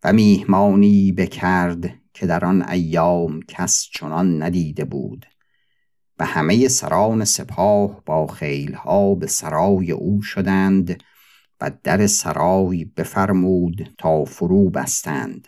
و 0.04 0.14
میهمانی 0.14 1.12
بکرد 1.12 1.94
که 2.14 2.26
در 2.26 2.46
آن 2.46 2.70
ایام 2.70 3.42
کس 3.48 3.88
چنان 3.94 4.44
ندیده 4.44 4.86
بود 4.86 5.26
و 6.20 6.26
همه 6.26 6.68
سران 6.68 7.26
سپاه 7.26 8.04
با 8.06 8.28
خیلها 8.28 9.16
به 9.16 9.28
سرای 9.28 9.92
او 9.92 10.22
شدند 10.22 11.04
و 11.62 11.72
در 11.84 12.08
سرای 12.08 12.86
بفرمود 12.86 13.94
تا 13.98 14.26
فرو 14.26 14.70
بستند. 14.70 15.48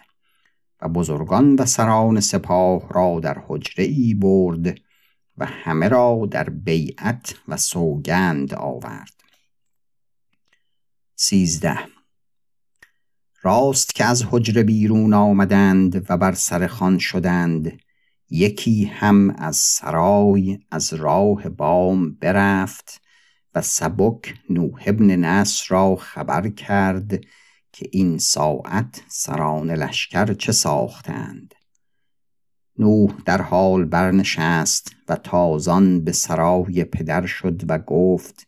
و 0.82 0.90
بزرگان 0.90 1.56
و 1.56 1.66
سران 1.66 2.20
سپاه 2.20 2.90
را 2.90 3.20
در 3.20 3.44
حجره 3.48 3.86
ای 3.86 4.14
برد 4.14 4.80
و 5.38 5.46
همه 5.46 5.88
را 5.88 6.28
در 6.32 6.50
بیعت 6.50 7.36
و 7.48 7.58
سوگند 7.58 8.54
آورد. 8.54 9.14
سیزده. 11.16 11.78
راست 13.42 13.96
که 13.96 14.06
از 14.06 14.26
حجره 14.32 14.64
بیرون 14.64 15.14
آمدند 15.14 16.06
و 16.10 16.18
بر 16.18 16.32
سر 16.32 16.68
خان 16.68 16.98
شدند 16.98 17.80
یکی 18.30 18.86
هم 18.86 19.30
از 19.30 19.58
سرای 19.58 20.60
از 20.72 20.94
راه 20.94 21.50
بام 21.50 22.14
برفت 22.14 23.02
و 23.56 23.62
سبک 23.62 24.36
نوح 24.50 24.84
ابن 24.86 25.16
نصر 25.16 25.66
را 25.70 25.96
خبر 25.96 26.50
کرد 26.50 27.20
که 27.78 27.90
این 27.92 28.18
ساعت 28.18 29.02
سران 29.08 29.72
لشکر 29.72 30.34
چه 30.34 30.52
ساختند. 30.52 31.56
نوح 32.80 33.14
در 33.26 33.42
حال 33.42 33.86
برنشست 33.86 34.96
و 35.10 35.16
تازان 35.16 36.04
به 36.04 36.12
سرای 36.12 36.84
پدر 36.84 37.26
شد 37.26 37.62
و 37.70 37.80
گفت 37.80 38.48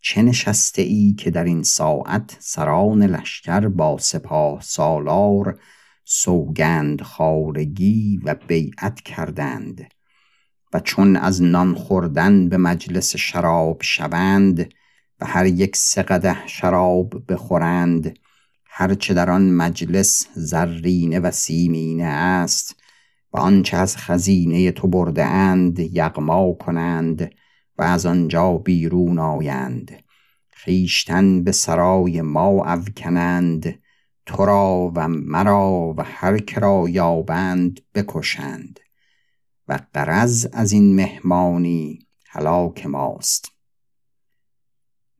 چه 0.00 0.22
نشسته 0.22 0.82
ای 0.82 1.14
که 1.18 1.30
در 1.30 1.44
این 1.44 1.62
ساعت 1.62 2.36
سران 2.40 3.02
لشکر 3.02 3.68
با 3.68 3.98
سپاه 3.98 4.60
سالار 4.60 5.60
سوگند 6.04 7.02
خارگی 7.02 8.20
و 8.24 8.34
بیعت 8.34 9.00
کردند 9.00 9.94
و 10.72 10.80
چون 10.80 11.16
از 11.16 11.42
نان 11.42 11.74
خوردن 11.74 12.48
به 12.48 12.56
مجلس 12.56 13.16
شراب 13.16 13.82
شوند 13.82 14.74
و 15.20 15.26
هر 15.26 15.46
یک 15.46 15.76
سه 15.76 16.36
شراب 16.46 17.32
بخورند 17.32 18.18
هرچه 18.80 19.14
در 19.14 19.30
آن 19.30 19.50
مجلس 19.50 20.26
زرینه 20.34 21.20
و 21.20 21.30
سیمینه 21.30 22.04
است 22.04 22.76
و 23.32 23.38
آنچه 23.38 23.76
از 23.76 23.96
خزینه 23.96 24.72
تو 24.72 24.88
برده 24.88 25.24
اند 25.24 25.78
یغما 25.78 26.52
کنند 26.52 27.30
و 27.78 27.82
از 27.82 28.06
آنجا 28.06 28.52
بیرون 28.52 29.18
آیند. 29.18 30.02
خیشتن 30.50 31.44
به 31.44 31.52
سرای 31.52 32.22
ما 32.22 32.64
افکنند 32.64 33.78
تو 34.26 34.44
را 34.44 34.92
و 34.94 35.08
مرا 35.08 35.94
و 35.96 36.02
هر 36.02 36.38
که 36.38 36.60
را 36.60 36.84
یابند 36.88 37.80
بکشند. 37.94 38.80
و 39.68 39.78
قرض 39.94 40.46
از 40.52 40.72
این 40.72 40.94
مهمانی 40.94 41.98
هلاک 42.28 42.86
ماست. 42.86 43.52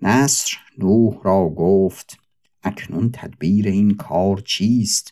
نصر 0.02 0.56
نوح 0.78 1.22
را 1.22 1.48
گفت 1.48 2.19
اکنون 2.62 3.10
تدبیر 3.12 3.68
این 3.68 3.94
کار 3.94 4.40
چیست؟ 4.40 5.10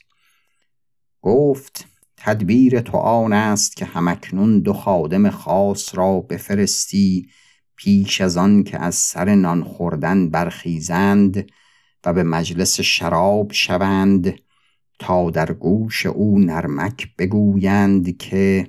گفت 1.23 1.87
تدبیر 2.17 2.81
تو 2.81 2.97
آن 2.97 3.33
است 3.33 3.77
که 3.77 3.85
همکنون 3.85 4.61
دو 4.61 4.73
خادم 4.73 5.31
خاص 5.31 5.95
را 5.95 6.21
بفرستی 6.21 7.29
پیش 7.77 8.21
از 8.21 8.37
آن 8.37 8.65
که 8.65 8.79
از 8.79 8.95
سر 8.95 9.35
نان 9.35 9.65
خوردن 9.65 10.31
برخیزند 10.31 11.51
و 12.05 12.13
به 12.13 12.23
مجلس 12.23 12.81
شراب 12.81 13.53
شوند 13.53 14.35
تا 14.99 15.31
در 15.31 15.53
گوش 15.53 16.07
او 16.07 16.39
نرمک 16.39 17.17
بگویند 17.17 18.17
که 18.17 18.67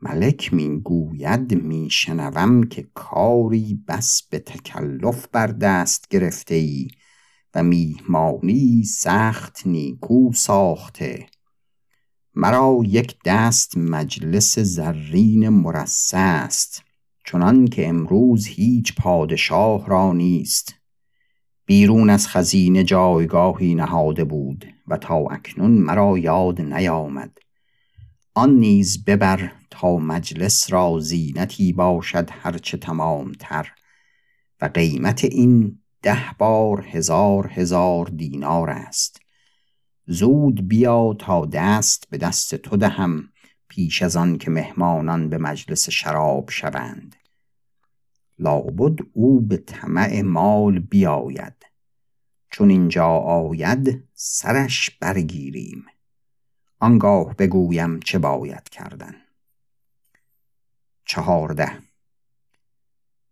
ملک 0.00 0.54
می 0.54 0.80
گوید 0.80 1.62
می 1.62 1.90
شنوم 1.90 2.62
که 2.62 2.88
کاری 2.94 3.84
بس 3.88 4.22
به 4.30 4.38
تکلف 4.38 5.26
بر 5.32 5.46
دست 5.46 6.08
گرفته 6.08 6.54
ای 6.54 6.88
و 7.56 7.62
میهمانی 7.62 8.84
سخت 8.84 9.66
نیکو 9.66 10.32
ساخته. 10.32 11.26
مرا 12.34 12.78
یک 12.86 13.16
دست 13.24 13.78
مجلس 13.78 14.58
زرین 14.58 15.48
مرصع 15.48 16.42
است 16.44 16.82
چنان 17.24 17.66
که 17.66 17.88
امروز 17.88 18.46
هیچ 18.46 18.94
پادشاه 18.94 19.86
را 19.86 20.12
نیست. 20.12 20.74
بیرون 21.66 22.10
از 22.10 22.28
خزینه 22.28 22.84
جایگاهی 22.84 23.74
نهاده 23.74 24.24
بود 24.24 24.66
و 24.88 24.96
تا 24.96 25.16
اکنون 25.16 25.70
مرا 25.70 26.18
یاد 26.18 26.60
نیامد. 26.60 27.38
آن 28.34 28.50
نیز 28.50 29.04
ببر 29.04 29.52
تا 29.70 29.96
مجلس 29.96 30.72
را 30.72 30.98
زینتی 31.00 31.72
باشد 31.72 32.28
هرچه 32.32 32.78
تر 33.38 33.68
و 34.60 34.64
قیمت 34.74 35.24
این 35.24 35.78
ده 36.06 36.32
بار 36.38 36.86
هزار 36.86 37.46
هزار 37.46 38.06
دینار 38.06 38.70
است. 38.70 39.20
زود 40.06 40.68
بیا 40.68 41.16
تا 41.18 41.46
دست 41.46 42.10
به 42.10 42.18
دست 42.18 42.54
تو 42.54 42.76
دهم 42.76 43.28
پیش 43.68 44.02
از 44.02 44.16
آن 44.16 44.38
که 44.38 44.50
مهمانان 44.50 45.28
به 45.28 45.38
مجلس 45.38 45.90
شراب 45.90 46.50
شوند. 46.50 47.16
لابد 48.38 48.98
او 49.12 49.40
به 49.40 49.56
طمع 49.56 50.22
مال 50.22 50.78
بیاید. 50.78 51.66
چون 52.50 52.70
اینجا 52.70 53.08
آید 53.16 54.08
سرش 54.14 54.90
برگیریم. 54.90 55.86
آنگاه 56.78 57.34
بگویم 57.36 58.00
چه 58.00 58.18
باید 58.18 58.68
کردن. 58.68 59.14
چهارده 61.04 61.85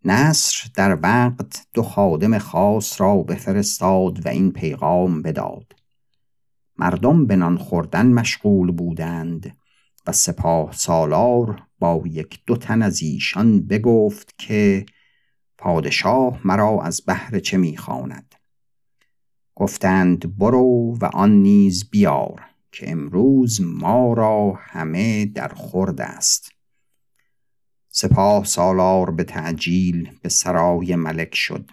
نصر 0.05 0.69
در 0.75 0.99
وقت 1.03 1.67
دو 1.73 1.83
خادم 1.83 2.37
خاص 2.37 3.01
را 3.01 3.17
بفرستاد 3.17 4.25
و 4.25 4.29
این 4.29 4.51
پیغام 4.51 5.21
بداد. 5.21 5.75
مردم 6.77 7.25
به 7.25 7.35
نان 7.35 7.57
خوردن 7.57 8.05
مشغول 8.07 8.71
بودند 8.71 9.57
و 10.07 10.11
سپاه 10.11 10.71
سالار 10.71 11.63
با 11.79 12.03
یک 12.05 12.39
دو 12.45 12.57
تن 12.57 12.81
از 12.81 13.01
ایشان 13.01 13.67
بگفت 13.67 14.35
که 14.37 14.85
پادشاه 15.57 16.39
مرا 16.43 16.81
از 16.81 17.01
بهر 17.01 17.39
چه 17.39 17.57
می‌خواند. 17.57 18.35
گفتند 19.55 20.37
برو 20.37 20.97
و 21.01 21.05
آن 21.05 21.31
نیز 21.31 21.89
بیار 21.89 22.41
که 22.71 22.91
امروز 22.91 23.61
ما 23.61 24.13
را 24.13 24.53
همه 24.57 25.25
در 25.25 25.47
خورد 25.47 26.01
است. 26.01 26.54
سپاه 27.97 28.45
سالار 28.45 29.11
به 29.11 29.23
تعجیل 29.23 30.09
به 30.21 30.29
سرای 30.29 30.95
ملک 30.95 31.35
شد. 31.35 31.71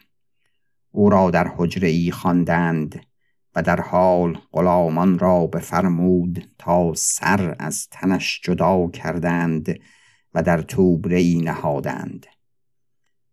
او 0.90 1.10
را 1.10 1.30
در 1.30 1.52
حجره 1.56 1.88
ای 1.88 2.10
خواندند 2.10 3.06
و 3.54 3.62
در 3.62 3.80
حال 3.80 4.38
غلامان 4.52 5.18
را 5.18 5.46
بفرمود 5.46 6.48
تا 6.58 6.94
سر 6.94 7.56
از 7.58 7.88
تنش 7.90 8.40
جدا 8.44 8.88
کردند 8.88 9.78
و 10.34 10.42
در 10.42 10.62
توبره 10.62 11.18
ای 11.18 11.40
نهادند. 11.40 12.26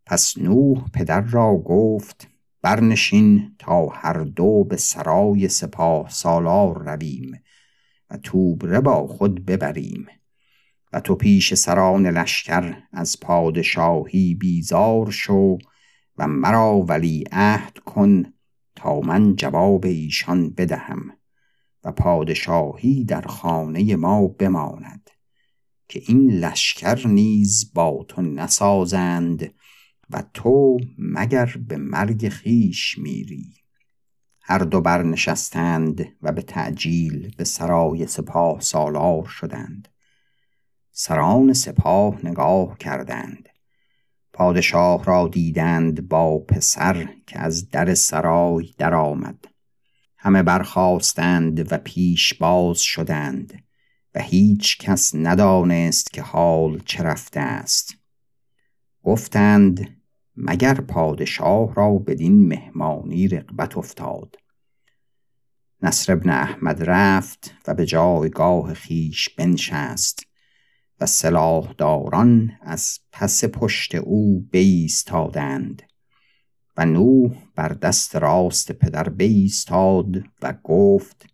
پس 0.06 0.38
نوح 0.38 0.89
پدر 0.93 1.21
را 1.21 1.56
گفت 1.56 2.28
برنشین 2.62 3.56
تا 3.60 3.88
هر 3.88 4.23
دو 4.23 4.63
به 4.63 4.78
سرای 4.78 5.47
سپاه 5.47 6.10
سالار 6.10 6.84
رویم 6.84 7.41
و 8.10 8.17
توبره 8.17 8.80
با 8.80 9.08
خود 9.08 9.45
ببریم. 9.45 10.08
و 10.93 10.99
تو 10.99 11.15
پیش 11.15 11.54
سران 11.54 12.08
لشکر 12.08 12.78
از 12.91 13.19
پادشاهی 13.19 14.36
بیزار 14.36 15.12
شو 15.12 15.58
و 16.17 16.28
مرا 16.28 16.78
ولی 16.78 17.23
عهد 17.32 17.78
کن 17.78 18.34
تا 18.75 18.99
من 18.99 19.36
جواب 19.36 19.86
ایشان 19.86 20.49
بدهم 20.49 21.12
و 21.84 21.91
پادشاهی 21.91 23.06
در 23.06 23.21
خانه 23.21 23.95
ما 23.95 24.28
بماند 24.28 25.10
که 25.89 26.02
این 26.08 26.32
لشکر 26.32 27.08
نیز 27.08 27.73
با 27.73 28.06
تو 28.08 28.21
نسازند 28.21 29.54
و 30.10 30.23
تو 30.34 30.78
مگر 30.97 31.56
به 31.67 31.78
مرگ 31.78 32.30
خیش 32.30 32.97
میری. 32.97 33.54
هر 34.41 34.60
دو 34.60 34.82
برنشستند 34.82 36.06
و 36.21 36.32
به 36.32 36.41
تعجیل 36.41 37.36
به 37.38 37.43
سرای 37.43 38.08
سپاه 38.08 38.60
سالار 38.60 39.25
شدند. 39.25 39.88
سران 41.02 41.54
سپاه 41.54 42.26
نگاه 42.26 42.78
کردند. 42.78 43.50
پادشاه 44.34 45.04
را 45.04 45.28
دیدند 45.28 46.08
با 46.08 46.40
پسر 46.40 47.10
که 47.28 47.40
از 47.40 47.70
در 47.70 47.94
سرای 47.94 48.74
درآمد. 48.78 49.46
همه 50.18 50.44
برخواستند 50.44 51.72
و 51.72 51.78
پیش 51.78 52.34
باز 52.34 52.80
شدند 52.80 53.64
و 54.16 54.22
هیچ 54.22 54.78
کس 54.78 55.16
ندانست 55.16 56.14
که 56.14 56.22
حال 56.22 56.80
چه 56.86 57.04
رفته 57.04 57.40
است. 57.40 57.96
گفتند 59.04 60.02
مگر 60.36 60.74
پادشاه 60.74 61.76
را 61.76 61.92
بدین 61.92 62.48
مهمانی 62.48 63.28
رقبت 63.28 63.78
افتاد؟ 63.78 64.36
نصر 65.82 66.14
ابن 66.14 66.30
احمد 66.30 66.84
رفت 66.84 67.54
و 67.68 67.74
به 67.74 67.86
جایگاه 67.86 68.74
خیش 68.74 69.30
بنشست. 69.30 70.29
و 71.00 71.06
سلاحداران 71.06 72.52
از 72.62 73.00
پس 73.12 73.46
پشت 73.46 73.96
او 73.96 74.48
بیستادند 74.52 75.84
و 76.78 76.86
نوح 76.86 77.32
بر 77.56 77.70
دست 77.70 78.16
راست 78.16 78.72
پدر 78.72 79.10
بیستاد 79.10 80.24
و 80.42 80.54
گفت 80.64 81.26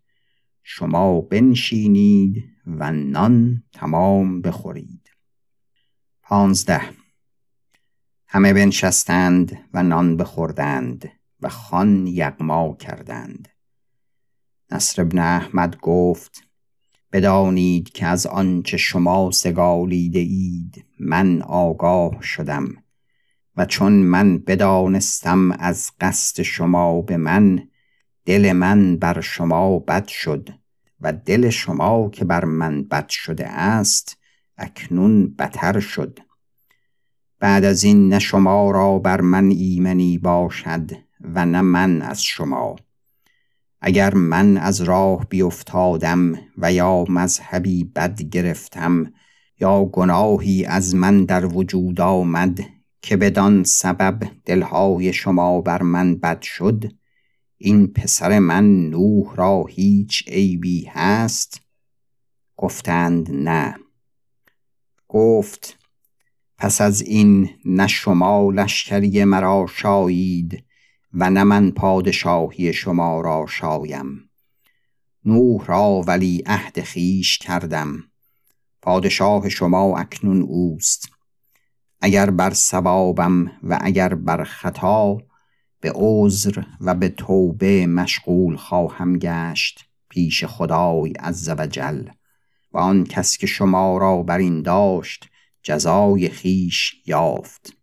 شما 0.64 1.22
بنشینید 1.22 2.44
و 2.68 2.92
نان 2.92 3.64
تمام 3.74 4.42
بخورید. 4.42 5.12
پانزده 6.24 6.82
همه 8.28 8.54
بنشستند 8.54 9.58
و 9.74 9.84
نان 9.84 10.18
بخوردند 10.18 11.12
و 11.42 11.50
خان 11.50 12.08
یغما 12.08 12.76
کردند. 12.80 13.48
نصر 14.72 15.02
ابن 15.02 15.20
احمد 15.20 15.78
گفت 15.78 16.44
بدانید 17.12 17.90
که 17.90 18.06
از 18.06 18.28
آنچه 18.28 18.78
شما 18.78 19.32
سگالیده 19.32 20.20
اید 20.20 20.86
من 21.00 21.42
آگاه 21.42 22.22
شدم. 22.22 22.68
و 23.58 23.66
چون 23.66 23.94
من 23.94 24.38
بدانستم 24.38 25.52
از 25.52 25.92
قصد 26.02 26.42
شما 26.42 27.02
به 27.02 27.18
من 27.18 27.68
دل 28.26 28.52
من 28.52 28.98
بر 28.98 29.22
شما 29.22 29.80
بد 29.80 30.08
شد 30.08 30.50
و 31.02 31.14
دل 31.14 31.50
شما 31.50 32.10
که 32.10 32.26
بر 32.26 32.46
من 32.46 32.84
بد 32.84 33.10
شده 33.10 33.48
است 33.48 34.18
اکنون 34.58 35.36
بتر 35.36 35.80
شد. 35.80 36.20
بعد 37.40 37.66
از 37.66 37.84
این 37.84 38.10
نه 38.10 38.20
شما 38.20 38.72
را 38.72 39.00
بر 39.00 39.22
من 39.22 39.46
ایمنی 39.46 40.18
باشد 40.18 40.92
و 41.22 41.46
نه 41.46 41.62
من 41.62 42.02
از 42.02 42.24
شما. 42.24 42.76
اگر 43.88 44.14
من 44.14 44.58
از 44.58 44.82
راه 44.82 45.26
بیفتادم 45.30 46.34
و 46.58 46.74
یا 46.74 47.06
مذهبی 47.10 47.84
بد 47.84 48.22
گرفتم 48.22 49.14
یا 49.60 49.86
گناهی 49.86 50.66
از 50.66 50.96
من 50.96 51.26
در 51.26 51.46
وجود 51.46 52.02
آمد 52.02 52.60
که 53.02 53.18
بدان 53.18 53.64
سبب 53.64 54.32
دلهای 54.46 55.14
شما 55.14 55.62
بر 55.62 55.82
من 55.82 56.16
بد 56.16 56.42
شد 56.42 56.92
این 57.58 57.88
پسر 57.88 58.40
من 58.40 58.90
نوح 58.90 59.36
را 59.36 59.66
هیچ 59.70 60.24
عیبی 60.28 60.86
هست؟ 60.86 61.62
گفتند 62.58 63.32
نه. 63.32 63.76
گفت 65.08 65.78
پس 66.58 66.82
از 66.82 67.02
این 67.02 67.50
نه 67.66 67.88
شما 67.88 68.52
لشکری 68.52 69.24
مرا 69.24 69.66
شایید 69.76 70.65
و 71.16 71.30
نه 71.30 71.44
من 71.44 71.72
پادشاهی 71.72 72.74
شما 72.74 73.22
را 73.22 73.46
شایم. 73.50 74.30
نوح 75.26 75.66
را 75.66 76.02
ولی 76.08 76.44
عهد 76.46 76.82
خیش 76.82 77.38
کردم. 77.38 78.04
پادشاه 78.82 79.50
شما 79.50 79.98
اکنون 79.98 80.42
اوست. 80.42 81.10
اگر 82.02 82.30
بر 82.30 82.54
سبابم 82.54 83.52
و 83.64 83.80
اگر 83.82 84.16
بر 84.16 84.44
خطا 84.44 85.18
به 85.80 85.92
عذر 85.96 86.64
و 86.82 86.96
به 86.96 87.10
توبه 87.10 87.88
مشغول 87.88 88.56
خواهم 88.56 89.20
گشت 89.20 89.86
پیش 90.10 90.46
خدای 90.46 91.12
عز 91.12 91.50
و 91.58 91.68
جل. 91.68 92.10
و 92.72 92.78
آن 92.78 93.04
کس 93.04 93.38
که 93.38 93.48
شما 93.48 93.98
را 93.98 94.24
بر 94.24 94.38
این 94.38 94.62
داشت 94.62 95.30
جزای 95.64 96.30
خیش 96.30 96.96
یافت. 97.06 97.75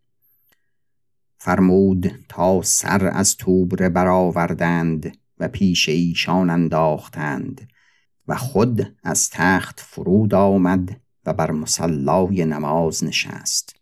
فرمود 1.43 2.11
تا 2.29 2.61
سر 2.61 3.07
از 3.07 3.37
توبره 3.37 3.89
برآوردند 3.89 5.17
و 5.39 5.47
پیش 5.47 5.89
ایشان 5.89 6.49
انداختند 6.49 7.67
و 8.27 8.35
خود 8.35 8.95
از 9.03 9.29
تخت 9.29 9.79
فرود 9.79 10.33
آمد 10.33 11.01
و 11.25 11.33
بر 11.33 11.51
مصلای 11.51 12.45
نماز 12.45 13.03
نشست. 13.03 13.75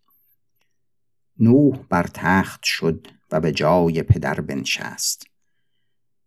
نوح 1.40 1.78
بر 1.90 2.08
تخت 2.14 2.64
شد 2.64 3.08
و 3.32 3.40
به 3.40 3.52
جای 3.52 4.04
پدر 4.04 4.42
بنشست. 4.42 5.24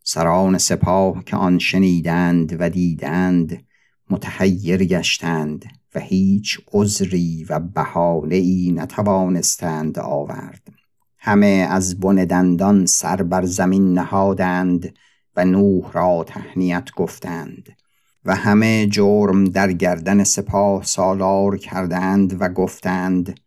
سران 0.03 0.59
سپاه 0.59 1.25
که 1.25 1.37
آن 1.37 1.59
شنیدند 1.59 2.57
و 2.61 2.71
دیدند 2.71 3.67
متحیر 4.11 4.85
گشتند 4.85 5.65
و 5.95 6.01
هیچ 6.01 6.61
عذری 6.73 7.47
و 7.49 7.61
بهانه 7.61 8.37
ای 8.37 8.73
نتوانستند 8.77 9.99
آورد. 9.99 10.84
همه 11.27 11.67
از 11.71 12.01
بن 12.01 12.15
دندان 12.15 12.87
سر 12.87 13.23
بر 13.23 13.45
زمین 13.45 13.93
نهادند 13.93 14.95
و 15.37 15.45
نوح 15.45 15.93
را 15.93 16.25
تهنیت 16.25 16.91
گفتند. 16.97 17.77
و 18.25 18.37
همه 18.37 18.87
جرم 18.87 19.45
در 19.45 19.73
گردن 19.73 20.25
سپاه 20.25 20.85
سالار 20.85 21.59
کردند 21.59 22.37
و 22.41 22.49
گفتند 22.49 23.41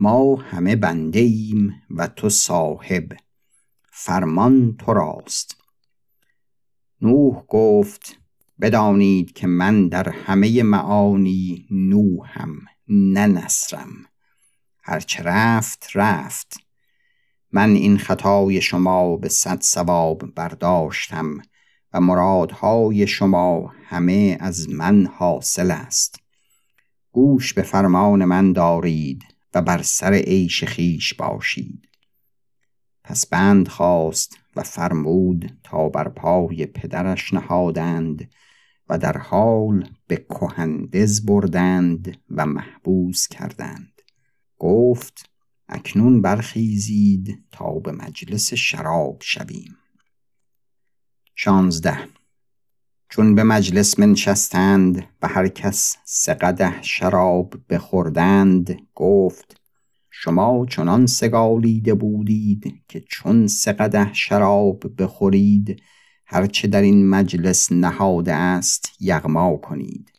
ما 0.00 0.36
همه 0.36 0.76
بنده 0.76 1.20
ایم 1.20 1.74
و 1.90 2.06
تو 2.06 2.28
صاحب 2.28 3.12
فرمان 3.92 4.76
تو 4.78 4.92
راست. 4.92 5.56
نوح 7.00 7.42
گفت 7.48 8.18
بدانید 8.60 9.32
که 9.32 9.46
من 9.46 9.88
در 9.88 10.08
همه 10.08 10.62
معانی 10.62 11.66
نوحم 11.70 12.54
نه 12.88 13.26
نصرم. 13.26 13.90
هرچه 14.82 15.22
رفت 15.22 15.88
رفت. 15.94 16.63
من 17.54 17.70
این 17.70 17.98
خطای 17.98 18.60
شما 18.60 19.16
به 19.16 19.28
صد 19.28 19.60
سواب 19.60 20.34
برداشتم 20.34 21.42
و 21.92 22.00
مرادهای 22.00 23.06
شما 23.06 23.72
همه 23.84 24.36
از 24.40 24.68
من 24.70 25.06
حاصل 25.06 25.70
است. 25.70 26.20
گوش 27.12 27.54
به 27.54 27.62
فرمان 27.62 28.24
من 28.24 28.52
دارید 28.52 29.22
و 29.54 29.62
بر 29.62 29.82
سر 29.82 30.12
عیش 30.12 30.64
خیش 30.64 31.14
باشید. 31.14 31.88
پس 33.04 33.26
بند 33.26 33.68
خواست 33.68 34.38
و 34.56 34.62
فرمود 34.62 35.58
تا 35.64 35.88
بر 35.88 36.08
پای 36.08 36.66
پدرش 36.66 37.34
نهادند 37.34 38.30
و 38.88 38.98
در 38.98 39.18
حال 39.18 39.88
به 40.06 40.16
کهندز 40.16 41.26
بردند 41.26 42.16
و 42.30 42.46
محبوس 42.46 43.28
کردند. 43.28 44.02
گفت 44.58 45.33
اکنون 45.68 46.22
برخیزید 46.22 47.44
تا 47.50 47.70
به 47.70 47.92
مجلس 47.92 48.54
شراب 48.54 49.18
شویم. 49.22 49.76
شانزده. 51.34 51.98
چون 53.08 53.34
به 53.34 53.42
مجلس 53.42 53.98
منشستند 53.98 55.08
و 55.22 55.28
هر 55.28 55.48
کس 55.48 55.96
سقده 56.04 56.82
شراب 56.82 57.54
بخوردند 57.70 58.76
گفت 58.94 59.60
شما 60.10 60.66
چنان 60.70 61.06
سگالیده 61.06 61.94
بودید 61.94 62.82
که 62.88 63.00
چون 63.00 63.46
سقده 63.46 64.14
شراب 64.14 65.02
بخورید 65.02 65.82
هرچه 66.26 66.68
در 66.68 66.82
این 66.82 67.08
مجلس 67.08 67.72
نهاده 67.72 68.32
است 68.34 68.92
یغما 69.00 69.56
کنید. 69.56 70.12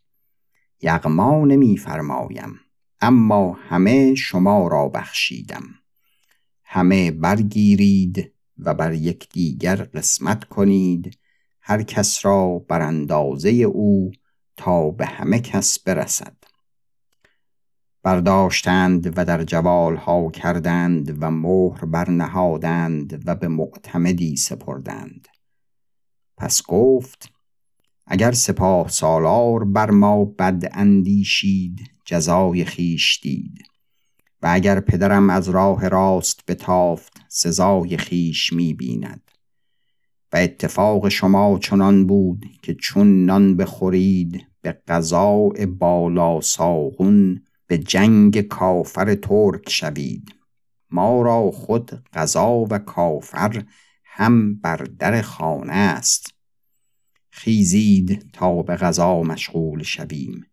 یغما 0.82 1.46
نمیفرمایم. 1.46 2.60
اما 3.06 3.54
همه 3.54 4.16
شما 4.16 4.68
را 4.68 4.90
بخشیدم. 4.90 5.64
همه 6.64 7.12
برگیرید 7.12 8.34
و 8.58 8.74
بر 8.74 8.94
یکدیگر 8.94 9.76
قسمت 9.76 10.44
کنید. 10.44 11.18
هر 11.62 11.84
کس 11.84 12.26
را 12.26 12.60
بر 12.60 12.82
اندازه 12.82 13.50
او 13.50 14.12
تا 14.58 14.92
به 14.92 15.06
همه 15.06 15.40
کس 15.40 15.80
برسد. 15.80 16.38
برداشتند 18.04 19.18
و 19.18 19.26
در 19.26 19.44
جوال 19.44 19.96
ها 19.96 20.32
کردند 20.32 21.24
و 21.24 21.32
مهر 21.32 21.86
برنهادند 21.86 23.24
و 23.26 23.36
به 23.36 23.48
معتمدی 23.48 24.36
سپردند. 24.36 25.28
پس 26.38 26.62
گفت 26.68 27.35
اگر 28.08 28.32
سپاه 28.32 28.88
سالار 28.88 29.64
بر 29.64 29.92
ما 29.92 30.26
بد 30.26 30.64
اندیشید 30.72 31.92
جزای 32.06 32.66
خیش 32.66 33.20
دید. 33.24 33.64
و 34.42 34.48
اگر 34.52 34.80
پدرم 34.80 35.30
از 35.30 35.50
راه 35.50 35.88
راست 35.88 36.44
بتافت 36.48 37.14
سزای 37.30 37.98
خیش 37.98 38.54
می 38.54 38.74
بیند 38.74 39.32
و 40.34 40.38
اتفاق 40.38 41.10
شما 41.10 41.60
چنان 41.60 42.08
بود 42.08 42.46
که 42.62 42.76
چون 42.76 43.26
نان 43.26 43.58
بخورید 43.58 44.48
به 44.62 44.72
قضاء 44.88 45.66
بالا 45.80 46.42
ساغون 46.42 47.44
به 47.68 47.78
جنگ 47.78 48.42
کافر 48.42 49.16
ترک 49.16 49.70
شوید. 49.70 50.36
ما 50.92 51.22
را 51.22 51.52
خود 51.52 51.92
قضا 52.14 52.66
و 52.70 52.78
کافر 52.78 53.64
هم 54.04 54.56
بر 54.56 54.78
در 54.78 55.22
خانه 55.22 55.74
است. 55.74 56.35
خیزید 57.38 58.30
تا 58.34 58.62
به 58.62 58.76
غذا 58.76 59.22
مشغول 59.22 59.84
شویم. 59.84 60.46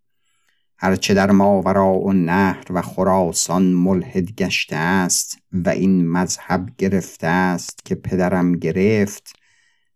هرچه 0.78 1.14
در 1.14 1.30
ماورا 1.30 1.92
و 1.92 2.12
نهر 2.12 2.64
و 2.70 2.82
خراسان 2.82 3.62
ملحد 3.62 4.32
گشته 4.32 4.76
است 4.76 5.38
و 5.52 5.68
این 5.68 6.08
مذهب 6.08 6.68
گرفته 6.78 7.26
است 7.26 7.84
که 7.84 7.94
پدرم 7.94 8.52
گرفت 8.52 9.36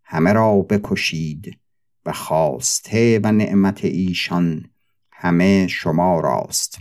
همه 0.04 0.32
را 0.32 0.56
بکشید 0.56 1.58
و 2.04 2.12
خواسته 2.12 3.20
و 3.22 3.32
نعمت 3.32 3.84
ایشان 3.84 4.70
همه 5.12 5.66
شما 5.66 6.20
راست. 6.20 6.78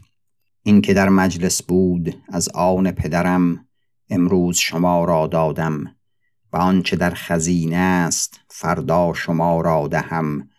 این 0.64 0.82
که 0.82 0.94
در 0.94 1.10
مجلس 1.10 1.64
بود 1.64 2.16
از 2.28 2.50
آن 2.50 2.92
پدرم 2.92 3.68
امروز 4.10 4.58
شما 4.58 5.06
را 5.06 5.28
دادم. 5.28 5.95
و 6.56 6.58
آنچه 6.58 6.96
در 6.96 7.14
خزینه 7.14 7.76
است 7.76 8.40
فردا 8.50 9.14
شما 9.14 9.62
را 9.62 9.88
دهم 9.88 10.50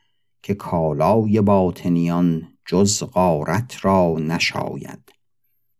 که 0.43 0.55
کالای 0.55 1.41
باطنیان 1.41 2.49
جز 2.67 3.03
غارت 3.03 3.85
را 3.85 4.17
نشاید. 4.19 5.13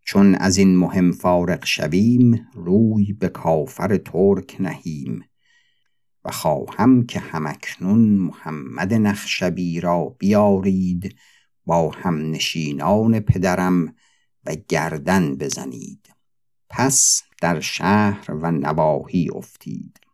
چون 0.03 0.35
از 0.35 0.57
این 0.57 0.77
مهم 0.77 1.13
فارغ 1.13 1.65
شویم 1.65 2.49
روی 2.55 3.13
به 3.13 3.29
کافر 3.29 3.97
ترک 3.97 4.57
نهیم. 4.61 5.25
و 6.25 6.31
خواهم 6.31 7.07
که 7.07 7.21
همکنون 7.21 8.09
محمد 8.09 8.95
نخشبی 8.95 9.81
را 9.81 10.17
بیارید 10.19 11.17
با 11.67 11.91
هم 11.91 12.31
نشینان 12.31 13.21
پدرم 13.21 13.95
و 14.45 14.57
گردن 14.69 15.35
بزنید. 15.35 16.09
پس 16.71 17.23
در 17.41 17.61
شهر 17.61 18.31
و 18.31 18.51
نواحی 18.51 19.31
افتید. 19.35 20.06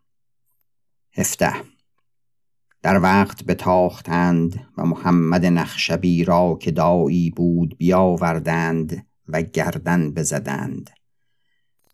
هفته. 1.14 1.52
در 2.82 3.00
وقت 3.00 3.44
بتاختند 3.44 4.66
و 4.78 4.84
محمد 4.84 5.46
نخشبی 5.46 6.24
را 6.24 6.58
که 6.60 6.70
دایی 6.70 7.30
بود 7.30 7.78
بیاوردند 7.78 9.06
و 9.28 9.42
گردن 9.42 10.10
بزدند. 10.10 10.90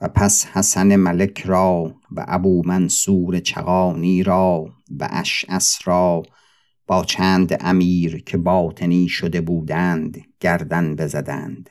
و 0.00 0.08
پس 0.08 0.46
حسن 0.46 0.96
ملک 0.96 1.40
را 1.40 1.94
و 2.12 2.24
ابو 2.28 2.62
منصور 2.66 3.40
چغانی 3.40 4.22
را 4.22 4.64
و 4.98 5.08
اشعس 5.10 5.78
را 5.84 6.22
با 6.86 7.04
چند 7.04 7.56
امیر 7.60 8.22
که 8.24 8.36
باطنی 8.36 9.08
شده 9.08 9.40
بودند 9.40 10.24
گردن 10.40 10.96
بزدند. 10.96 11.70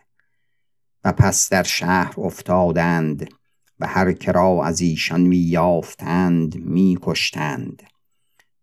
و 1.03 1.11
پس 1.11 1.49
در 1.49 1.63
شهر 1.63 2.13
افتادند 2.17 3.29
و 3.79 3.87
هر 3.87 4.13
کرا 4.13 4.63
از 4.63 4.81
ایشان 4.81 5.21
می 5.21 5.37
یافتند 5.37 6.55
می 6.55 6.97
کشتند 7.01 7.83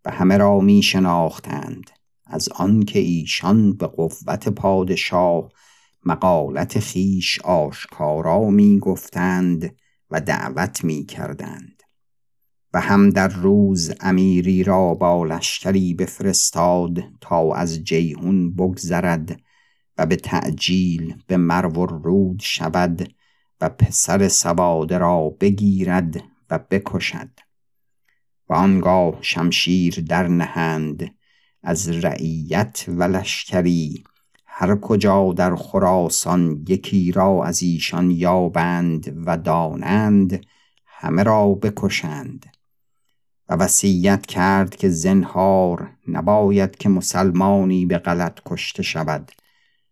و 0.05 0.11
همه 0.11 0.37
را 0.37 0.61
می 0.61 0.83
شناختند 0.83 1.90
از 2.27 2.48
آنکه 2.48 2.98
ایشان 2.98 3.72
به 3.77 3.87
قوت 3.87 4.48
پادشاه 4.48 5.48
مقالت 6.05 6.79
خیش 6.79 7.40
آشکارا 7.40 8.50
می 8.50 8.79
گفتند 8.79 9.77
و 10.11 10.20
دعوت 10.20 10.85
می 10.85 11.05
کردند 11.05 11.83
و 12.74 12.81
هم 12.81 13.11
در 13.11 13.29
روز 13.29 13.92
امیری 14.00 14.64
را 14.64 14.94
با 14.94 15.24
لشکری 15.24 15.94
بفرستاد 15.94 16.98
تا 17.20 17.55
از 17.55 17.85
جیهون 17.85 18.55
بگذرد 18.55 19.40
و 19.98 20.07
به 20.07 20.16
تعجیل 20.16 21.14
به 21.27 21.37
مرو 21.37 21.87
رود 21.87 22.40
شود 22.40 23.14
و 23.61 23.69
پسر 23.69 24.29
سواده 24.29 24.99
را 24.99 25.29
بگیرد 25.40 26.23
و 26.51 26.59
بکشد. 26.59 27.31
و 28.49 28.55
آنگاه 28.55 29.19
شمشیر 29.21 30.05
در 30.09 30.29
نهند. 30.29 31.14
از 31.62 31.88
رعیت 31.88 32.85
و 32.88 33.03
لشکری 33.03 34.05
هر 34.47 34.77
کجا 34.77 35.33
در 35.33 35.57
خراسان 35.57 36.64
یکی 36.69 37.12
را 37.12 37.45
از 37.45 37.62
ایشان 37.62 38.11
یابند 38.11 39.23
و 39.27 39.37
دانند 39.37 40.47
همه 40.87 41.23
را 41.23 41.49
بکشند. 41.49 42.47
و 43.49 43.55
وصیت 43.55 44.27
کرد 44.27 44.77
که 44.77 44.88
زنهار 44.88 45.90
نباید 46.09 46.77
که 46.77 46.88
مسلمانی 46.88 47.87
به 47.87 47.99
غلط 47.99 48.40
کشته 48.47 48.83
شود 48.83 49.33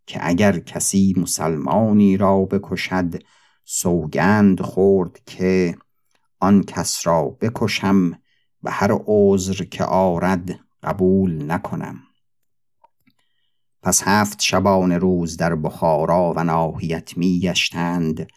که 0.06 0.18
اگر 0.22 0.58
کسی 0.58 1.14
مسلمانی 1.16 2.16
را 2.16 2.44
بکشد 2.44 3.22
سوگند 3.64 4.60
خورد 4.60 5.20
که 5.26 5.76
آن 6.40 6.62
کس 6.62 7.06
را 7.06 7.24
بکشم 7.40 8.12
و 8.62 8.70
هر 8.70 8.98
عذر 9.06 9.64
که 9.64 9.84
آرد 9.84 10.60
قبول 10.82 11.52
نکنم. 11.52 12.02
پس 13.82 14.02
هفت 14.02 14.40
شبان 14.40 14.92
روز 14.92 15.36
در 15.36 15.54
بخارا 15.54 16.32
و 16.36 16.44
ناحیت 16.44 17.16
می 17.16 17.40
گشتند 17.40 18.28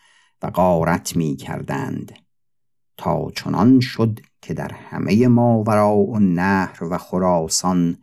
و 0.42 0.50
غارت 0.50 1.16
می 1.16 1.36
کردند. 1.36 2.12
تا 2.98 3.32
چنان 3.36 3.80
شد 3.80 4.20
که 4.42 4.54
در 4.54 4.72
همه 4.74 5.28
ماورا 5.28 5.96
و 5.96 6.20
نهر 6.20 6.84
و 6.84 6.98
خراسان 6.98 7.98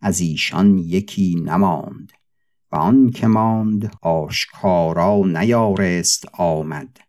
از 0.00 0.20
ایشان 0.20 0.78
یکی 0.78 1.34
نماند. 1.44 2.12
و 2.72 2.76
آن 2.76 3.10
که 3.10 3.26
ماند 3.26 3.92
آشکارا 4.02 5.22
نیارست 5.24 6.24
آمد 6.32 7.00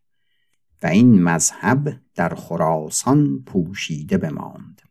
و 0.83 0.87
این 0.87 1.23
مذهب 1.23 1.99
در 2.15 2.35
خراسان 2.35 3.43
پوشیده 3.43 4.17
بماند. 4.17 4.81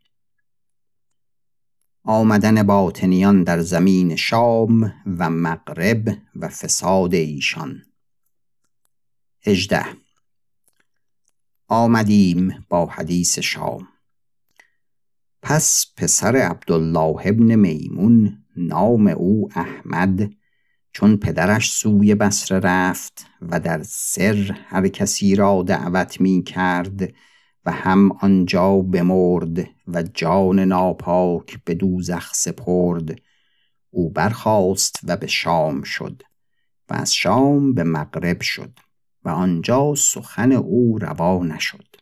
آمدن 2.05 2.63
باطنیان 2.63 3.43
در 3.43 3.61
زمین 3.61 4.17
شام 4.17 4.95
و 5.19 5.31
مغرب 5.31 6.19
و 6.37 6.49
فساد 6.49 7.15
ایشان. 7.15 7.83
هجده. 9.43 9.87
آمدیم 11.69 12.67
با 12.69 12.87
حدیث 12.87 13.39
شام. 13.39 13.89
پس 15.43 15.87
پسر 15.97 16.37
عبدالله 16.37 17.17
ابن 17.25 17.55
میمون 17.55 18.45
نام 18.57 19.07
او 19.07 19.49
احمد 19.55 20.31
چون 20.97 21.17
پدرش 21.17 21.73
سوی 21.73 22.15
بصره 22.15 22.59
رفت 22.59 23.27
و 23.43 23.61
در 23.61 23.83
سر 23.83 24.57
هر 24.67 24.89
کسی 24.89 25.35
را 25.35 25.65
دعوت 25.67 26.21
می 26.21 26.43
کرد 26.43 27.13
و 27.65 27.73
هم 27.73 28.13
آنجا 28.13 28.77
بمرد 28.77 29.69
و 29.89 30.03
جان 30.03 30.61
ناپاک 30.61 31.59
به 31.65 31.75
دوزخ 31.75 32.35
سپرد. 32.35 33.19
او 33.91 34.11
برخاست 34.11 35.01
و 35.05 35.17
به 35.17 35.27
شام 35.27 35.83
شد 35.83 36.23
و 36.89 36.95
از 36.95 37.15
شام 37.15 37.75
به 37.75 37.85
مغرب 37.85 38.41
شد 38.41 38.79
و 39.25 39.29
آنجا 39.29 39.95
سخن 39.95 40.53
او 40.53 40.99
روا 40.99 41.45
نشد. 41.45 41.97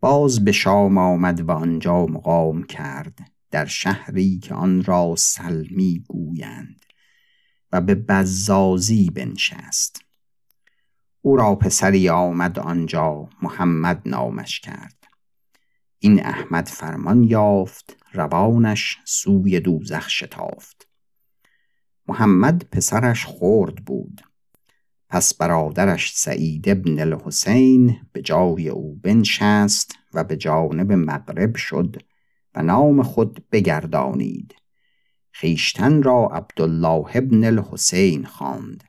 باز 0.00 0.44
به 0.44 0.52
شام 0.52 0.98
آمد 0.98 1.40
و 1.40 1.50
آنجا 1.50 2.06
مقام 2.06 2.62
کرد 2.62 3.18
در 3.50 3.66
شهری 3.66 4.38
که 4.38 4.54
آن 4.54 4.84
را 4.84 5.14
سلمی 5.16 6.04
گویند. 6.08 6.89
و 7.72 7.80
به 7.80 7.94
بزازی 7.94 9.10
بنشست. 9.10 10.04
او 11.22 11.36
را 11.36 11.54
پسری 11.54 12.08
آمد 12.08 12.58
آنجا 12.58 13.28
محمد 13.42 14.02
نامش 14.06 14.60
کرد. 14.60 15.04
این 15.98 16.26
احمد 16.26 16.68
فرمان 16.68 17.22
یافت 17.22 17.96
روانش 18.12 18.98
سوی 19.04 19.60
دوزخ 19.60 20.08
شتافت. 20.08 20.88
محمد 22.06 22.68
پسرش 22.72 23.24
خورد 23.24 23.74
بود. 23.74 24.20
پس 25.08 25.34
برادرش 25.34 26.12
سعید 26.16 26.68
ابن 26.68 27.00
الحسین 27.00 27.96
به 28.12 28.22
جای 28.22 28.68
او 28.68 28.94
بنشست 28.94 29.98
و 30.14 30.24
به 30.24 30.36
جانب 30.36 30.92
مغرب 30.92 31.56
شد 31.56 31.96
و 32.54 32.62
نام 32.62 33.02
خود 33.02 33.44
بگردانید. 33.52 34.54
خیشتن 35.32 36.02
را 36.02 36.28
عبدالله 36.32 37.16
ابن 37.16 37.44
الحسین 37.44 38.24
خواند 38.24 38.84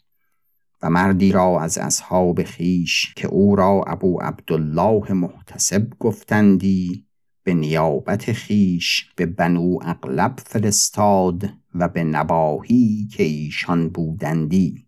و 0.82 0.90
مردی 0.90 1.32
را 1.32 1.62
از 1.62 1.78
اصحاب 1.78 2.44
خیش 2.44 3.14
که 3.16 3.28
او 3.28 3.56
را 3.56 3.84
ابو 3.88 4.22
عبدالله 4.22 5.14
محتسب 5.14 5.90
گفتندی 6.00 7.08
به 7.44 7.54
نیابت 7.54 8.34
خیش 8.34 9.14
به 9.16 9.26
بنو 9.26 9.80
اغلب 9.82 10.40
فرستاد 10.46 11.50
و 11.76 11.88
به 11.88 12.04
نواحی 12.04 13.08
که 13.12 13.24
ایشان 13.24 13.90
بودندی 13.90 14.88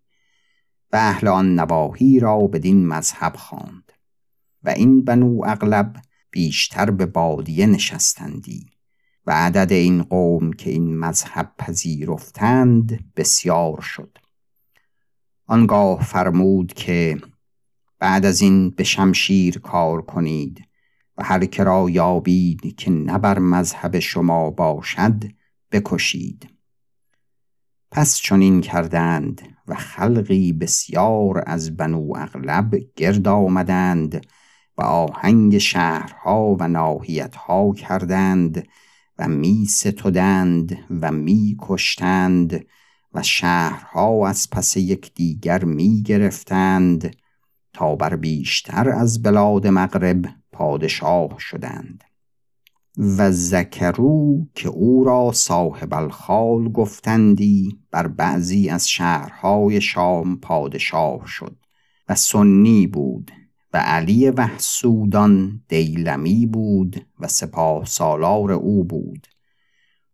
و 0.91 0.95
اهل 0.95 1.27
آن 1.27 1.59
نواحی 1.59 2.19
را 2.19 2.47
بدین 2.47 2.87
مذهب 2.87 3.35
خواند 3.35 3.91
و 4.63 4.69
این 4.69 5.03
بنو 5.03 5.41
اغلب 5.45 5.95
بیشتر 6.31 6.91
به 6.91 7.05
بادیه 7.05 7.65
نشستندی. 7.65 8.72
و 9.25 9.31
عدد 9.31 9.71
این 9.71 10.03
قوم 10.03 10.53
که 10.53 10.69
این 10.69 10.99
مذهب 10.99 11.53
پذیرفتند 11.57 13.13
بسیار 13.15 13.81
شد. 13.81 14.17
آنگاه 15.47 16.03
فرمود 16.03 16.73
که 16.73 17.21
بعد 17.99 18.25
از 18.25 18.41
این 18.41 18.69
به 18.69 18.83
شمشیر 18.83 19.59
کار 19.59 20.01
کنید 20.01 20.67
و 21.17 21.23
هر 21.23 21.63
را 21.63 21.89
یابید 21.89 22.75
که 22.75 22.91
نه 22.91 23.17
بر 23.17 23.39
مذهب 23.39 23.99
شما 23.99 24.51
باشد 24.51 25.23
بکشید. 25.71 26.49
پس 27.91 28.15
چنین 28.15 28.61
کردند 28.61 29.41
و 29.67 29.75
خلقی 29.75 30.53
بسیار 30.53 31.43
از 31.47 31.77
بنو 31.77 32.13
اغلب 32.15 32.75
گرد 32.95 33.27
آمدند 33.27 34.25
و 34.77 34.81
آهنگ 34.81 35.57
شهرها 35.57 36.55
و 36.59 36.67
ناحیتها 36.67 37.73
کردند 37.73 38.67
و 39.19 39.27
می 39.27 39.65
ستودند 39.65 40.77
و 41.01 41.11
می 41.11 41.57
کشتند 41.59 42.65
و 43.13 43.23
شهرها 43.23 44.27
از 44.27 44.49
پس 44.49 44.77
یکدیگر 44.77 45.63
می 45.63 46.01
گرفتند 46.01 47.15
تا 47.73 47.95
بر 47.95 48.15
بیشتر 48.15 48.89
از 48.89 49.21
بلاد 49.21 49.67
مغرب 49.67 50.25
پادشاه 50.51 51.35
شدند. 51.39 52.03
و 52.97 53.31
زکرو 53.31 54.47
که 54.55 54.69
او 54.69 55.03
را 55.03 55.31
صاحب 55.31 55.93
الخال 55.93 56.71
گفتندی 56.71 57.79
بر 57.91 58.07
بعضی 58.07 58.69
از 58.69 58.89
شهرهای 58.89 59.81
شام 59.81 60.37
پادشاه 60.39 61.27
شد 61.27 61.55
و 62.09 62.15
سنی 62.15 62.87
بود 62.87 63.31
و 63.73 63.77
علی 63.77 64.29
وحسودان 64.29 65.61
دیلمی 65.67 66.45
بود 66.45 67.05
و 67.19 67.27
سپاه 67.27 67.85
سالار 67.85 68.51
او 68.51 68.83
بود. 68.83 69.27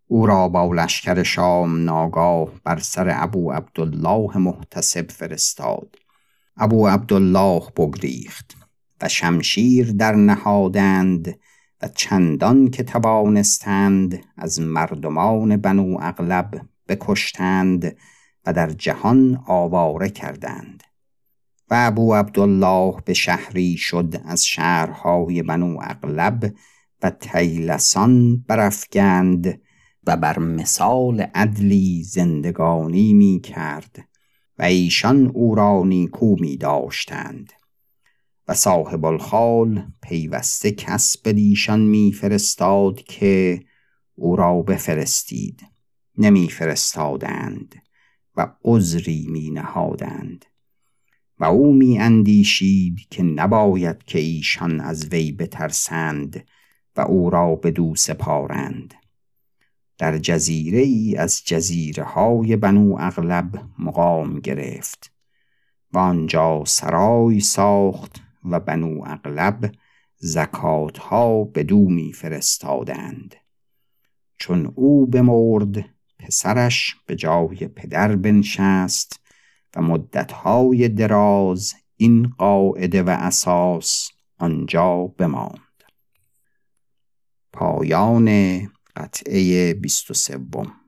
او 0.07 0.25
را 0.25 0.47
با 0.47 0.73
لشکر 0.73 1.23
شام 1.23 1.83
ناگاه 1.83 2.49
بر 2.63 2.79
سر 2.79 3.13
ابو 3.15 3.51
عبدالله 3.51 4.37
محتسب 4.37 5.11
فرستاد. 5.11 5.95
ابو 6.57 6.87
عبدالله 6.87 7.63
بگریخت 7.77 8.57
و 9.01 9.09
شمشیر 9.09 9.91
در 9.91 10.15
نهادند 10.15 11.39
و 11.81 11.87
چندان 11.87 12.69
که 12.69 12.83
توانستند 12.83 14.23
از 14.37 14.59
مردمان 14.59 15.57
بنو 15.57 15.97
اغلب 16.01 16.61
بکشتند 16.87 17.97
و 18.45 18.53
در 18.53 18.69
جهان 18.69 19.43
آواره 19.47 20.09
کردند. 20.09 20.83
و 21.69 21.75
ابو 21.77 22.13
عبدالله 22.13 22.95
به 23.05 23.13
شهری 23.13 23.77
شد 23.77 24.21
از 24.25 24.45
شهرهای 24.45 25.43
بنو 25.43 25.77
اغلب 25.81 26.53
و 27.03 27.09
تیلسان 27.09 28.37
برافگند 28.37 29.61
و 30.03 30.17
بر 30.17 30.39
مثال 30.39 31.21
عدلی 31.21 32.03
زندگانی 32.03 33.13
می 33.13 33.41
کرد 33.43 34.07
و 34.57 34.63
ایشان 34.63 35.27
او 35.27 35.55
را 35.55 35.83
نیکو 35.83 36.35
می 36.39 36.57
داشتند 36.57 37.53
و 38.47 38.53
صاحب 38.53 39.05
الخال 39.05 39.87
پیوسته 40.01 40.71
کس 40.71 41.17
بدیشان 41.17 41.79
می 41.79 42.13
فرستاد 42.13 43.01
که 43.01 43.59
او 44.15 44.35
را 44.35 44.61
بفرستید. 44.61 45.61
نمی 46.17 46.49
فرستادند 46.49 47.75
و 48.37 48.51
عذری 48.63 49.27
می 49.29 49.49
نهادند 49.49 50.45
و 51.39 51.45
او 51.45 51.73
می 51.73 51.99
اندیشید 51.99 53.07
که 53.09 53.23
نباید 53.23 54.03
که 54.03 54.19
ایشان 54.19 54.79
از 54.81 55.07
وی 55.07 55.31
بترسند 55.31 56.45
و 56.95 57.01
او 57.01 57.29
را 57.29 57.55
بدو 57.55 57.95
سپارند. 57.95 58.93
در 59.97 60.17
جزیره 60.17 60.79
ای 60.79 61.15
از 61.15 61.41
جزیره 61.45 62.03
های 62.03 62.55
بنو 62.55 62.95
اغلب 62.99 63.65
مقام 63.79 64.39
گرفت 64.39 65.11
و 65.93 65.97
آنجا 65.97 66.63
سرای 66.65 67.39
ساخت 67.39 68.21
و 68.45 68.59
بنو 68.59 69.03
اغلب 69.05 69.71
زکات 70.17 70.97
ها 70.97 71.43
بدو 71.43 71.89
می 71.89 72.13
فرستادند 72.13 73.35
چون 74.37 74.73
او 74.75 75.07
بمرد 75.07 75.85
پسرش 76.19 76.95
به 77.05 77.15
جای 77.15 77.67
پدر 77.67 78.15
بنشست 78.15 79.18
و 79.75 79.81
مدتهای 79.81 80.89
دراز 80.89 81.73
این 81.97 82.33
قاعده 82.37 83.03
و 83.03 83.09
اساس 83.09 84.09
آنجا 84.37 85.13
بماند. 85.17 85.59
پایان 87.53 88.59
قطعه 88.95 89.73
بیست 89.73 90.11
و 90.11 90.13
سوم. 90.13 90.78